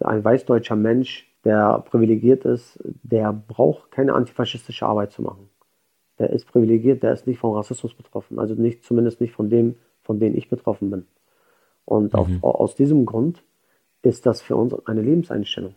Ein 0.00 0.24
weißdeutscher 0.24 0.76
Mensch, 0.76 1.30
der 1.44 1.80
privilegiert 1.80 2.44
ist, 2.44 2.78
der 3.02 3.32
braucht 3.32 3.90
keine 3.90 4.14
antifaschistische 4.14 4.86
Arbeit 4.86 5.12
zu 5.12 5.22
machen. 5.22 5.50
Der 6.20 6.30
ist 6.30 6.46
privilegiert, 6.46 7.02
der 7.02 7.12
ist 7.12 7.26
nicht 7.26 7.40
von 7.40 7.56
Rassismus 7.56 7.94
betroffen. 7.94 8.38
Also 8.38 8.54
nicht, 8.54 8.84
zumindest 8.84 9.20
nicht 9.20 9.32
von 9.32 9.50
dem, 9.50 9.74
von 10.02 10.20
denen 10.20 10.36
ich 10.36 10.48
betroffen 10.48 10.90
bin. 10.90 11.06
Und 11.84 12.14
auf, 12.14 12.28
aus 12.42 12.76
diesem 12.76 13.06
Grund 13.06 13.42
ist 14.02 14.26
das 14.26 14.40
für 14.40 14.54
uns 14.54 14.74
eine 14.86 15.02
Lebenseinstellung. 15.02 15.74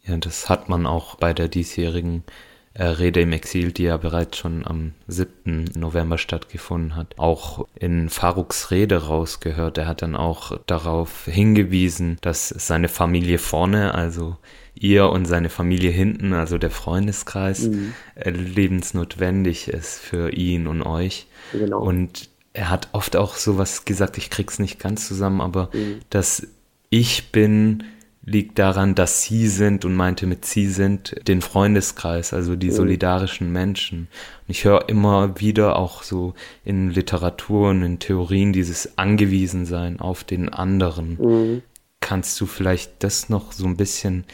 Ja, 0.00 0.16
das 0.16 0.48
hat 0.48 0.68
man 0.68 0.86
auch 0.86 1.14
bei 1.14 1.32
der 1.32 1.48
diesjährigen 1.48 2.24
äh, 2.26 2.49
Rede 2.78 3.20
im 3.20 3.32
Exil, 3.32 3.72
die 3.72 3.82
ja 3.84 3.96
bereits 3.96 4.38
schon 4.38 4.64
am 4.66 4.92
7. 5.08 5.70
November 5.76 6.18
stattgefunden 6.18 6.94
hat, 6.94 7.14
auch 7.18 7.66
in 7.74 8.08
Faruks 8.08 8.70
Rede 8.70 9.06
rausgehört. 9.06 9.76
Er 9.78 9.86
hat 9.88 10.02
dann 10.02 10.14
auch 10.14 10.56
darauf 10.66 11.24
hingewiesen, 11.24 12.16
dass 12.20 12.48
seine 12.48 12.88
Familie 12.88 13.38
vorne, 13.38 13.94
also 13.94 14.36
ihr 14.74 15.10
und 15.10 15.24
seine 15.26 15.48
Familie 15.50 15.90
hinten, 15.90 16.32
also 16.32 16.58
der 16.58 16.70
Freundeskreis, 16.70 17.62
Mhm. 17.68 17.92
äh, 18.14 18.30
lebensnotwendig 18.30 19.68
ist 19.68 19.98
für 19.98 20.30
ihn 20.32 20.66
und 20.66 20.82
euch. 20.82 21.26
Genau. 21.52 21.80
Und 21.82 22.28
er 22.52 22.70
hat 22.70 22.88
oft 22.92 23.16
auch 23.16 23.34
sowas 23.34 23.84
gesagt, 23.84 24.16
ich 24.16 24.30
krieg's 24.30 24.58
nicht 24.58 24.78
ganz 24.78 25.06
zusammen, 25.06 25.40
aber 25.40 25.70
Mhm. 25.72 26.00
dass 26.10 26.46
ich 26.88 27.30
bin 27.32 27.84
liegt 28.22 28.58
daran, 28.58 28.94
dass 28.94 29.22
sie 29.22 29.46
sind 29.46 29.84
und 29.84 29.94
meinte 29.94 30.26
mit 30.26 30.44
sie 30.44 30.66
sind 30.66 31.26
den 31.26 31.40
Freundeskreis, 31.40 32.34
also 32.34 32.54
die 32.54 32.70
solidarischen 32.70 33.50
Menschen. 33.50 34.00
Und 34.00 34.48
ich 34.48 34.64
höre 34.64 34.88
immer 34.88 35.40
wieder 35.40 35.76
auch 35.76 36.02
so 36.02 36.34
in 36.64 36.90
Literatur 36.90 37.70
und 37.70 37.82
in 37.82 37.98
Theorien 37.98 38.52
dieses 38.52 38.98
Angewiesensein 38.98 40.00
auf 40.00 40.22
den 40.22 40.50
anderen. 40.50 41.18
Mhm. 41.20 41.62
Kannst 42.00 42.40
du 42.40 42.46
vielleicht 42.46 43.02
das 43.02 43.30
noch 43.30 43.52
so 43.52 43.66
ein 43.66 43.76
bisschen 43.76 44.24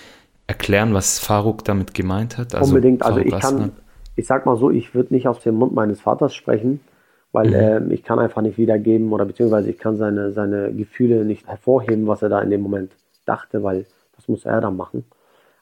erklären, 0.48 0.92
was 0.92 1.18
Faruk 1.18 1.64
damit 1.64 1.94
gemeint 1.94 2.38
hat? 2.38 2.54
Unbedingt. 2.54 3.04
Also 3.04 3.18
Faruk 3.18 3.32
ich 3.32 3.40
kann, 3.40 3.54
Aslan? 3.54 3.72
ich 4.16 4.26
sag 4.26 4.46
mal 4.46 4.56
so, 4.56 4.70
ich 4.70 4.94
würde 4.94 5.14
nicht 5.14 5.28
aus 5.28 5.40
dem 5.40 5.54
Mund 5.54 5.74
meines 5.74 6.00
Vaters 6.00 6.34
sprechen, 6.34 6.80
weil 7.30 7.54
ähm, 7.54 7.90
ich 7.92 8.02
kann 8.02 8.18
einfach 8.18 8.42
nicht 8.42 8.58
wiedergeben 8.58 9.12
oder 9.12 9.24
beziehungsweise 9.24 9.70
ich 9.70 9.78
kann 9.78 9.96
seine, 9.96 10.32
seine 10.32 10.72
Gefühle 10.72 11.24
nicht 11.24 11.46
hervorheben, 11.46 12.08
was 12.08 12.22
er 12.22 12.28
da 12.28 12.40
in 12.40 12.50
dem 12.50 12.62
Moment 12.62 12.90
dachte, 13.26 13.62
weil 13.62 13.86
das 14.14 14.28
muss 14.28 14.44
er 14.44 14.60
dann 14.60 14.76
machen. 14.76 15.04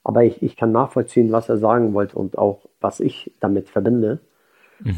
Aber 0.05 0.23
ich, 0.25 0.43
ich 0.43 0.57
kann 0.57 0.71
nachvollziehen, 0.71 1.33
was 1.33 1.49
er 1.49 1.57
sagen 1.57 1.95
wollte 1.95 2.17
und 2.17 2.37
auch, 2.39 2.61
was 2.81 3.01
ich 3.01 3.33
damit 3.41 3.69
verbinde. 3.69 4.21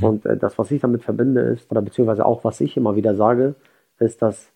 Und 0.00 0.26
äh, 0.26 0.36
das, 0.36 0.58
was 0.58 0.70
ich 0.70 0.80
damit 0.80 1.02
verbinde, 1.04 1.42
ist, 1.42 1.70
oder 1.70 1.82
beziehungsweise 1.82 2.26
auch, 2.26 2.44
was 2.44 2.60
ich 2.60 2.76
immer 2.76 2.96
wieder 2.96 3.14
sage, 3.14 3.54
ist, 3.98 4.20
dass 4.22 4.50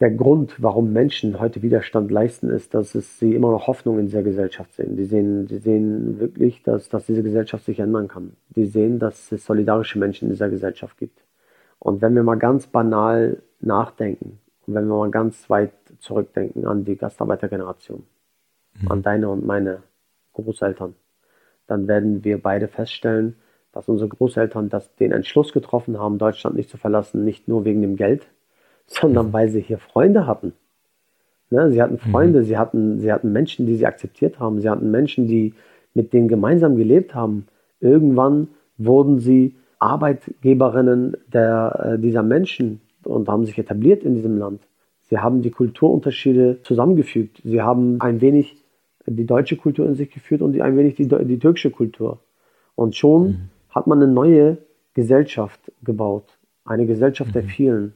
der 0.00 0.10
Grund, 0.10 0.60
warum 0.60 0.92
Menschen 0.92 1.38
heute 1.38 1.62
Widerstand 1.62 2.10
leisten, 2.10 2.50
ist, 2.50 2.74
dass 2.74 2.96
es 2.96 3.18
sie 3.20 3.34
immer 3.34 3.52
noch 3.52 3.68
Hoffnung 3.68 3.98
in 3.98 4.06
dieser 4.06 4.24
Gesellschaft 4.24 4.74
sehen. 4.74 4.96
Die 4.96 5.04
sehen, 5.04 5.46
die 5.46 5.58
sehen 5.58 6.18
wirklich, 6.18 6.62
dass, 6.64 6.88
dass 6.88 7.06
diese 7.06 7.22
Gesellschaft 7.22 7.64
sich 7.64 7.78
ändern 7.78 8.08
kann. 8.08 8.32
Die 8.56 8.66
sehen, 8.66 8.98
dass 8.98 9.30
es 9.30 9.44
solidarische 9.44 9.98
Menschen 9.98 10.26
in 10.26 10.32
dieser 10.32 10.50
Gesellschaft 10.50 10.98
gibt. 10.98 11.22
Und 11.78 12.02
wenn 12.02 12.14
wir 12.16 12.24
mal 12.24 12.38
ganz 12.38 12.66
banal 12.66 13.42
nachdenken 13.60 14.40
wenn 14.66 14.86
wir 14.86 14.96
mal 14.96 15.10
ganz 15.10 15.48
weit 15.50 15.72
zurückdenken 15.98 16.66
an 16.66 16.84
die 16.84 16.96
Gastarbeitergeneration, 16.96 18.04
an 18.88 19.02
deine 19.02 19.28
und 19.28 19.46
meine 19.46 19.82
Großeltern, 20.32 20.94
dann 21.66 21.88
werden 21.88 22.24
wir 22.24 22.42
beide 22.42 22.68
feststellen, 22.68 23.36
dass 23.72 23.88
unsere 23.88 24.08
Großeltern 24.08 24.68
das, 24.68 24.94
den 24.96 25.12
Entschluss 25.12 25.52
getroffen 25.52 25.98
haben, 25.98 26.18
Deutschland 26.18 26.56
nicht 26.56 26.70
zu 26.70 26.76
verlassen, 26.76 27.24
nicht 27.24 27.48
nur 27.48 27.64
wegen 27.64 27.82
dem 27.82 27.96
Geld, 27.96 28.26
sondern 28.86 29.32
weil 29.32 29.48
sie 29.48 29.60
hier 29.60 29.78
Freunde 29.78 30.26
hatten. 30.26 30.52
Ne, 31.50 31.70
sie 31.70 31.82
hatten 31.82 31.98
Freunde, 31.98 32.42
sie, 32.42 32.56
hatten, 32.56 33.00
sie 33.00 33.12
hatten 33.12 33.32
Menschen, 33.32 33.66
die 33.66 33.76
sie 33.76 33.86
akzeptiert 33.86 34.40
haben, 34.40 34.60
sie 34.60 34.68
hatten 34.68 34.90
Menschen, 34.90 35.26
die 35.26 35.54
mit 35.92 36.12
denen 36.12 36.26
gemeinsam 36.26 36.76
gelebt 36.76 37.14
haben. 37.14 37.46
Irgendwann 37.80 38.48
wurden 38.78 39.18
sie 39.20 39.56
Arbeitgeberinnen 39.78 41.16
der, 41.32 41.94
äh, 41.94 41.98
dieser 41.98 42.22
Menschen 42.22 42.80
und 43.06 43.28
haben 43.28 43.44
sich 43.44 43.58
etabliert 43.58 44.04
in 44.04 44.14
diesem 44.14 44.38
Land. 44.38 44.60
Sie 45.02 45.18
haben 45.18 45.42
die 45.42 45.50
Kulturunterschiede 45.50 46.62
zusammengefügt. 46.62 47.40
Sie 47.44 47.60
haben 47.60 48.00
ein 48.00 48.20
wenig 48.20 48.56
die 49.06 49.26
deutsche 49.26 49.56
Kultur 49.56 49.86
in 49.86 49.94
sich 49.94 50.10
geführt 50.10 50.40
und 50.40 50.58
ein 50.60 50.76
wenig 50.76 50.94
die, 50.94 51.06
die 51.06 51.38
türkische 51.38 51.70
Kultur. 51.70 52.20
Und 52.74 52.96
schon 52.96 53.50
hat 53.68 53.86
man 53.86 54.02
eine 54.02 54.10
neue 54.10 54.58
Gesellschaft 54.94 55.60
gebaut. 55.82 56.38
Eine 56.64 56.86
Gesellschaft 56.86 57.34
der 57.34 57.42
vielen. 57.42 57.92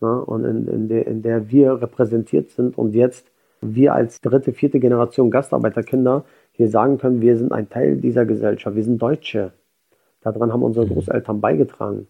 Ne? 0.00 0.20
Und 0.24 0.44
in, 0.44 0.66
in, 0.66 0.88
der, 0.88 1.06
in 1.06 1.22
der 1.22 1.50
wir 1.50 1.80
repräsentiert 1.80 2.50
sind 2.50 2.76
und 2.76 2.94
jetzt 2.94 3.30
wir 3.60 3.94
als 3.94 4.20
dritte, 4.20 4.52
vierte 4.52 4.80
Generation 4.80 5.30
Gastarbeiterkinder 5.30 6.24
hier 6.50 6.68
sagen 6.68 6.98
können, 6.98 7.20
wir 7.20 7.36
sind 7.36 7.52
ein 7.52 7.68
Teil 7.70 7.96
dieser 7.96 8.26
Gesellschaft, 8.26 8.74
wir 8.74 8.82
sind 8.82 9.00
Deutsche. 9.00 9.52
Daran 10.20 10.52
haben 10.52 10.62
unsere 10.62 10.86
Großeltern 10.86 11.40
beigetragen. 11.40 12.08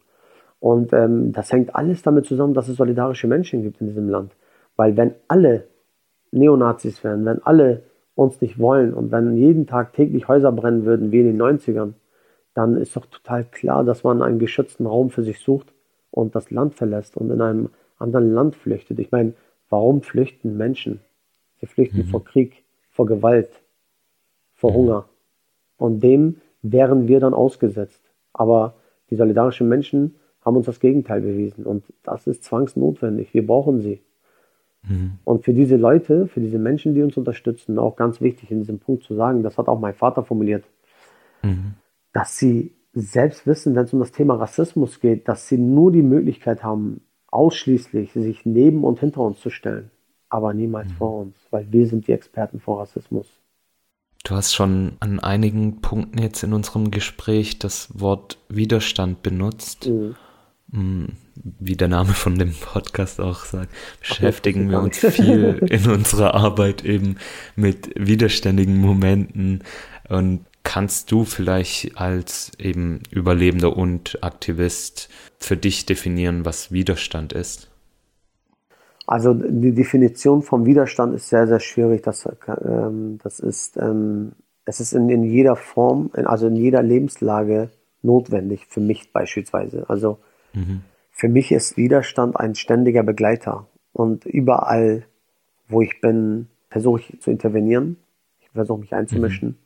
Und 0.63 0.93
ähm, 0.93 1.33
das 1.33 1.51
hängt 1.51 1.75
alles 1.75 2.03
damit 2.03 2.25
zusammen, 2.25 2.55
dass 2.55 2.69
es 2.69 2.77
solidarische 2.77 3.27
Menschen 3.27 3.65
gibt 3.65 3.81
in 3.81 3.89
diesem 3.89 4.09
Land. 4.09 4.37
Weil 4.77 4.97
wenn 4.97 5.17
alle 5.27 5.67
Neonazis 6.31 7.03
wären, 7.03 7.25
wenn 7.25 7.43
alle 7.43 7.83
uns 8.15 8.41
nicht 8.41 8.61
wollen 8.61 8.95
und 8.95 9.11
wenn 9.11 9.37
jeden 9.37 9.67
Tag 9.67 9.93
täglich 9.93 10.29
Häuser 10.29 10.53
brennen 10.53 10.85
würden, 10.85 11.11
wie 11.11 11.19
in 11.19 11.27
den 11.27 11.43
90ern, 11.43 11.95
dann 12.55 12.77
ist 12.77 12.95
doch 12.95 13.07
total 13.07 13.43
klar, 13.43 13.83
dass 13.83 14.05
man 14.05 14.23
einen 14.23 14.39
geschützten 14.39 14.87
Raum 14.87 15.11
für 15.11 15.25
sich 15.25 15.41
sucht 15.41 15.75
und 16.13 16.37
das 16.37 16.53
Land 16.53 16.77
verlässt 16.77 17.17
und 17.17 17.29
in 17.33 17.41
einem 17.41 17.71
anderen 17.99 18.33
Land 18.33 18.55
flüchtet. 18.55 19.01
Ich 19.01 19.11
meine, 19.11 19.33
warum 19.69 20.01
flüchten 20.01 20.57
Menschen? 20.57 21.01
Sie 21.59 21.67
flüchten 21.67 22.05
vor 22.05 22.23
Krieg, 22.23 22.63
vor 22.89 23.07
Gewalt, 23.07 23.51
vor 24.55 24.75
Hunger. 24.75 25.09
Und 25.77 26.05
dem 26.05 26.37
wären 26.63 27.09
wir 27.09 27.19
dann 27.19 27.35
ausgesetzt. 27.35 28.05
Aber 28.33 28.75
die 29.11 29.17
solidarischen 29.17 29.69
Menschen 29.69 30.15
haben 30.45 30.57
uns 30.57 30.67
das 30.67 30.81
Gegenteil 30.81 31.21
bewiesen. 31.21 31.65
Und 31.65 31.85
das 32.03 32.27
ist 32.27 32.45
zwangsnotwendig. 32.45 33.33
Wir 33.35 33.47
brauchen 33.47 33.81
sie. 33.81 34.01
Und 35.25 35.45
für 35.45 35.55
diese 35.55 35.77
Leute, 35.77 36.27
für 36.27 36.41
diese 36.41 36.59
Menschen, 36.59 36.95
die 36.95 37.03
uns 37.03 37.17
unterstützen, 37.17 37.79
auch 37.79 37.95
ganz 37.95 38.21
wichtig 38.21 38.51
in 38.51 38.59
diesem 38.59 38.81
Punkt 38.81 39.05
zu 39.05 39.15
sagen, 39.15 39.45
das 39.45 39.57
hat 39.57 39.69
auch 39.69 39.79
mein 39.79 39.95
Vater 39.95 40.25
formuliert, 40.25 40.65
dass 42.13 42.37
sie 42.37 42.73
selbst 42.93 43.47
wissen, 43.47 43.77
wenn 43.77 43.85
es 43.85 43.93
um 43.93 44.01
das 44.01 44.11
Thema 44.11 44.35
Rassismus 44.35 45.01
geht, 45.01 45.29
dass 45.29 45.49
sie 45.49 45.57
nur 45.57 45.93
die 45.93 46.03
Möglichkeit 46.03 46.65
haben, 46.65 47.01
ausschließlich 47.29 48.13
sich 48.13 48.45
neben 48.45 48.85
und 48.85 48.99
hinter 48.99 49.21
uns 49.21 49.41
zu 49.41 49.51
stellen, 49.51 49.91
aber 50.29 50.53
niemals 50.53 50.93
vor 50.93 51.21
uns, 51.21 51.37
weil 51.51 51.71
wir 51.71 51.87
sind 51.87 52.09
die 52.09 52.13
Experten 52.13 52.61
vor 52.61 52.81
Rassismus. 52.81 53.27
Du 54.25 54.35
hast 54.35 54.53
schon 54.53 54.93
an 55.01 55.19
einigen 55.21 55.81
Punkten 55.81 56.19
jetzt 56.19 56.43
in 56.43 56.53
unserem 56.53 56.91
Gespräch 56.91 57.59
das 57.59 57.89
Wort 57.99 58.39
Widerstand 58.49 59.23
benutzt. 59.23 59.89
Mm, 59.89 60.13
Wie 60.73 61.77
der 61.77 61.89
Name 61.89 62.15
von 62.15 62.39
dem 62.39 62.55
Podcast 62.55 63.21
auch 63.21 63.45
sagt, 63.45 63.71
beschäftigen 64.01 64.71
wir 64.71 64.81
uns 64.81 64.99
viel 64.99 65.59
in 65.69 65.91
unserer 65.91 66.35
Arbeit 66.35 66.83
eben 66.85 67.17
mit 67.57 67.93
widerständigen 67.95 68.79
Momenten. 68.79 69.65
Und 70.09 70.47
kannst 70.63 71.13
du 71.13 71.25
vielleicht 71.25 71.99
als 71.99 72.53
eben 72.59 73.01
Überlebender 73.11 73.77
und 73.77 74.23
Aktivist 74.23 75.11
für 75.39 75.59
dich 75.59 75.85
definieren, 75.85 76.47
was 76.47 76.73
Widerstand 76.73 77.35
ist? 77.35 77.69
Also 79.07 79.35
die 79.35 79.73
Definition 79.73 80.43
vom 80.43 80.65
Widerstand 80.65 81.15
ist 81.15 81.29
sehr, 81.29 81.47
sehr 81.47 81.61
schwierig. 81.61 82.03
Das, 82.03 82.27
ähm, 82.65 83.19
das 83.23 83.41
ist, 83.41 83.77
ähm, 83.77 84.33
es 84.65 84.81
ist 84.81 84.95
in, 84.95 85.11
in 85.11 85.25
jeder 85.25 85.57
Form, 85.57 86.11
in, 86.17 86.27
also 86.27 86.47
in 86.47 86.57
jeder 86.57 86.83
Lebenslage 86.83 87.71
notwendig, 88.01 88.67
für 88.69 88.81
mich 88.81 89.13
beispielsweise. 89.13 89.85
Also 89.89 90.19
für 91.11 91.29
mich 91.29 91.53
ist 91.53 91.77
Widerstand 91.77 92.39
ein 92.39 92.55
ständiger 92.55 93.03
Begleiter. 93.03 93.67
Und 93.93 94.25
überall, 94.25 95.07
wo 95.69 95.83
ich 95.83 96.01
bin, 96.01 96.49
versuche 96.71 97.01
ich 97.01 97.21
zu 97.21 97.31
intervenieren. 97.31 97.99
Ich 98.41 98.51
versuche 98.51 98.81
mich 98.81 98.95
einzumischen. 98.95 99.59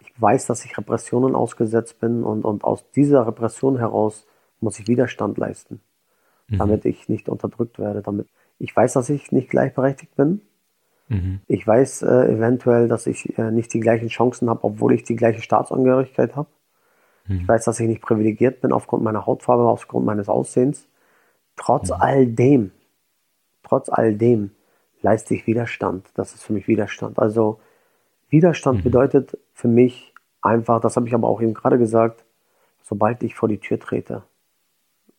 Ich 0.00 0.12
weiß, 0.20 0.46
dass 0.46 0.64
ich 0.64 0.78
Repressionen 0.78 1.34
ausgesetzt 1.34 1.98
bin 2.00 2.22
und, 2.22 2.44
und 2.44 2.64
aus 2.64 2.88
dieser 2.92 3.26
Repression 3.26 3.78
heraus 3.78 4.26
muss 4.60 4.78
ich 4.78 4.86
Widerstand 4.86 5.36
leisten, 5.38 5.80
damit 6.58 6.84
ich 6.84 7.08
nicht 7.08 7.28
unterdrückt 7.28 7.78
werde. 7.78 8.00
Damit 8.02 8.28
ich 8.58 8.74
weiß, 8.74 8.92
dass 8.94 9.10
ich 9.10 9.32
nicht 9.32 9.50
gleichberechtigt 9.50 10.14
bin. 10.14 10.40
Ich 11.48 11.66
weiß 11.66 12.02
äh, 12.02 12.32
eventuell, 12.32 12.88
dass 12.88 13.06
ich 13.06 13.36
äh, 13.38 13.50
nicht 13.50 13.74
die 13.74 13.80
gleichen 13.80 14.08
Chancen 14.08 14.48
habe, 14.48 14.64
obwohl 14.64 14.94
ich 14.94 15.02
die 15.02 15.16
gleiche 15.16 15.42
Staatsangehörigkeit 15.42 16.34
habe. 16.36 16.48
Ich 17.28 17.48
weiß, 17.48 17.64
dass 17.64 17.80
ich 17.80 17.88
nicht 17.88 18.02
privilegiert 18.02 18.60
bin 18.60 18.72
aufgrund 18.72 19.02
meiner 19.02 19.24
Hautfarbe, 19.24 19.64
aufgrund 19.64 20.04
meines 20.04 20.28
Aussehens. 20.28 20.88
Trotz 21.56 21.90
all 21.90 22.26
dem, 22.26 22.72
trotz 23.62 23.88
all 23.88 24.14
dem 24.14 24.50
leiste 25.00 25.34
ich 25.34 25.46
Widerstand. 25.46 26.06
Das 26.14 26.34
ist 26.34 26.42
für 26.42 26.52
mich 26.52 26.68
Widerstand. 26.68 27.18
Also 27.18 27.60
Widerstand 28.28 28.82
bedeutet 28.84 29.38
für 29.52 29.68
mich 29.68 30.12
einfach, 30.42 30.80
das 30.80 30.96
habe 30.96 31.06
ich 31.06 31.14
aber 31.14 31.28
auch 31.28 31.40
eben 31.40 31.54
gerade 31.54 31.78
gesagt, 31.78 32.24
sobald 32.82 33.22
ich 33.22 33.34
vor 33.34 33.48
die 33.48 33.58
Tür 33.58 33.78
trete, 33.78 34.22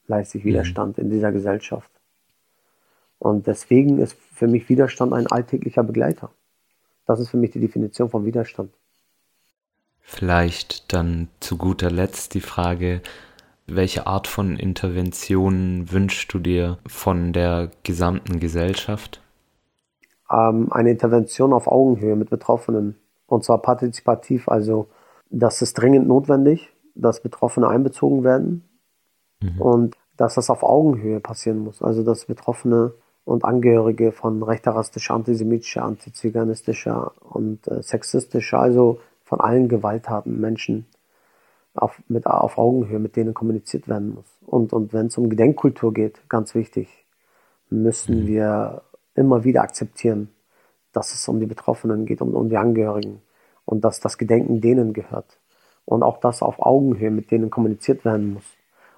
leiste 0.07 0.37
ich 0.37 0.45
Widerstand 0.45 0.97
in 0.99 1.09
dieser 1.09 1.31
Gesellschaft. 1.31 1.89
Und 3.17 3.47
deswegen 3.47 3.97
ist 3.99 4.13
für 4.33 4.47
mich 4.47 4.69
Widerstand 4.69 5.13
ein 5.13 5.27
alltäglicher 5.27 5.83
Begleiter. 5.83 6.31
Das 7.05 7.19
ist 7.19 7.29
für 7.29 7.37
mich 7.37 7.51
die 7.51 7.59
Definition 7.59 8.09
von 8.09 8.25
Widerstand. 8.25 8.71
Vielleicht 10.07 10.93
dann 10.93 11.29
zu 11.39 11.57
guter 11.57 11.89
Letzt 11.89 12.35
die 12.35 12.41
Frage, 12.41 13.01
Welche 13.67 14.05
Art 14.05 14.27
von 14.27 14.57
Intervention 14.57 15.91
wünschst 15.91 16.31
du 16.31 16.37
dir 16.37 16.77
von 16.85 17.33
der 17.33 17.71
gesamten 17.81 18.39
Gesellschaft? 18.39 19.19
Ähm, 20.29 20.71
eine 20.71 20.91
Intervention 20.91 21.51
auf 21.51 21.67
Augenhöhe 21.67 22.15
mit 22.15 22.29
Betroffenen. 22.29 22.95
Und 23.25 23.43
zwar 23.43 23.63
partizipativ. 23.63 24.47
Also, 24.47 24.87
das 25.31 25.63
ist 25.63 25.73
dringend 25.73 26.07
notwendig, 26.07 26.69
dass 26.93 27.21
Betroffene 27.23 27.67
einbezogen 27.67 28.23
werden. 28.23 28.63
Mhm. 29.41 29.59
Und 29.59 29.97
dass 30.15 30.35
das 30.35 30.51
auf 30.51 30.61
Augenhöhe 30.61 31.19
passieren 31.19 31.57
muss. 31.57 31.81
Also, 31.81 32.03
dass 32.03 32.25
Betroffene 32.25 32.93
und 33.23 33.43
Angehörige 33.43 34.11
von 34.11 34.43
rechter, 34.43 34.75
rassistischer, 34.75 35.15
antisemitischer, 35.15 35.83
antiziganistischer 35.83 37.13
und 37.27 37.67
äh, 37.67 37.81
sexistischer, 37.81 38.59
also 38.59 38.99
von 39.25 39.41
allen 39.41 39.67
Gewalttaten 39.67 40.39
Menschen 40.39 40.85
auf, 41.73 42.01
mit, 42.07 42.25
auf 42.25 42.57
Augenhöhe, 42.57 42.99
mit 42.99 43.15
denen 43.15 43.33
kommuniziert 43.33 43.87
werden 43.87 44.15
muss. 44.15 44.25
Und, 44.45 44.71
und 44.71 44.93
wenn 44.93 45.07
es 45.07 45.17
um 45.17 45.29
Gedenkkultur 45.29 45.93
geht, 45.93 46.21
ganz 46.29 46.55
wichtig, 46.55 47.05
müssen 47.69 48.23
mhm. 48.23 48.27
wir 48.27 48.81
immer 49.15 49.43
wieder 49.43 49.61
akzeptieren, 49.61 50.29
dass 50.93 51.13
es 51.13 51.27
um 51.27 51.39
die 51.39 51.45
Betroffenen 51.45 52.05
geht, 52.05 52.21
um, 52.21 52.33
um 52.33 52.49
die 52.49 52.57
Angehörigen 52.57 53.21
und 53.65 53.83
dass 53.83 53.99
das 53.99 54.17
Gedenken 54.17 54.61
denen 54.61 54.93
gehört. 54.93 55.39
Und 55.83 56.03
auch 56.03 56.19
das 56.19 56.41
auf 56.41 56.59
Augenhöhe 56.59 57.11
mit 57.11 57.31
denen 57.31 57.49
kommuniziert 57.49 58.05
werden 58.05 58.33
muss. 58.33 58.45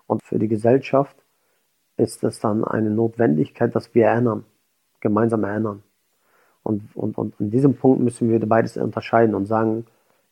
Und 0.05 0.23
für 0.23 0.39
die 0.39 0.47
Gesellschaft 0.47 1.15
ist 1.97 2.23
es 2.23 2.39
dann 2.39 2.63
eine 2.63 2.89
Notwendigkeit, 2.89 3.75
dass 3.75 3.93
wir 3.95 4.05
erinnern, 4.05 4.45
gemeinsam 4.99 5.43
erinnern. 5.43 5.83
Und, 6.63 6.95
und, 6.95 7.17
und 7.17 7.39
an 7.39 7.49
diesem 7.49 7.75
Punkt 7.75 8.01
müssen 8.01 8.29
wir 8.29 8.39
beides 8.45 8.77
unterscheiden 8.77 9.35
und 9.35 9.45
sagen, 9.45 9.85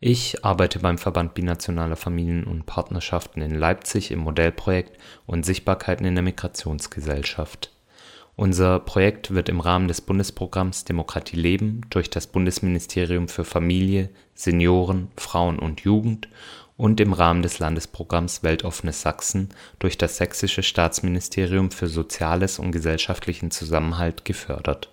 Ich 0.00 0.44
arbeite 0.44 0.80
beim 0.80 0.98
Verband 0.98 1.34
Binationaler 1.34 1.94
Familien 1.94 2.42
und 2.42 2.66
Partnerschaften 2.66 3.40
in 3.40 3.54
Leipzig 3.54 4.10
im 4.10 4.18
Modellprojekt 4.18 4.98
und 5.26 5.46
Sichtbarkeiten 5.46 6.06
in 6.06 6.16
der 6.16 6.24
Migrationsgesellschaft. 6.24 7.70
Unser 8.36 8.80
Projekt 8.80 9.32
wird 9.32 9.48
im 9.48 9.60
Rahmen 9.60 9.88
des 9.88 10.02
Bundesprogramms 10.02 10.84
Demokratie 10.84 11.36
leben 11.36 11.80
durch 11.90 12.10
das 12.10 12.26
Bundesministerium 12.26 13.28
für 13.28 13.44
Familie, 13.44 14.10
Senioren, 14.34 15.08
Frauen 15.16 15.58
und 15.58 15.80
Jugend 15.80 16.28
und 16.76 17.00
im 17.00 17.14
Rahmen 17.14 17.42
des 17.42 17.58
Landesprogramms 17.58 18.42
Weltoffenes 18.42 19.00
Sachsen 19.00 19.48
durch 19.78 19.96
das 19.96 20.18
Sächsische 20.18 20.62
Staatsministerium 20.62 21.70
für 21.70 21.86
Soziales 21.86 22.58
und 22.58 22.72
gesellschaftlichen 22.72 23.50
Zusammenhalt 23.50 24.26
gefördert 24.26 24.90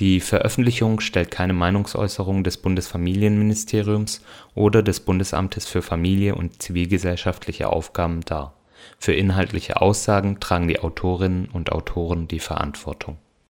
die 0.00 0.18
Veröffentlichung 0.18 0.98
stellt 0.98 1.30
keine 1.30 1.52
Meinungsäußerung 1.52 2.42
des 2.42 2.56
Bundesfamilienministeriums 2.56 4.22
oder 4.56 4.82
des 4.82 4.98
Bundesamtes 4.98 5.66
für 5.66 5.82
Familie 5.82 6.34
und 6.34 6.60
zivilgesellschaftliche 6.60 7.68
Aufgaben 7.68 8.22
dar. 8.22 8.54
Für 8.98 9.12
inhaltliche 9.12 9.80
Aussagen 9.80 10.40
tragen 10.40 10.68
die 10.68 10.80
Autorinnen 10.80 11.46
und 11.46 11.72
Autoren 11.72 12.28
die 12.28 12.40
Verantwortung 12.40 13.18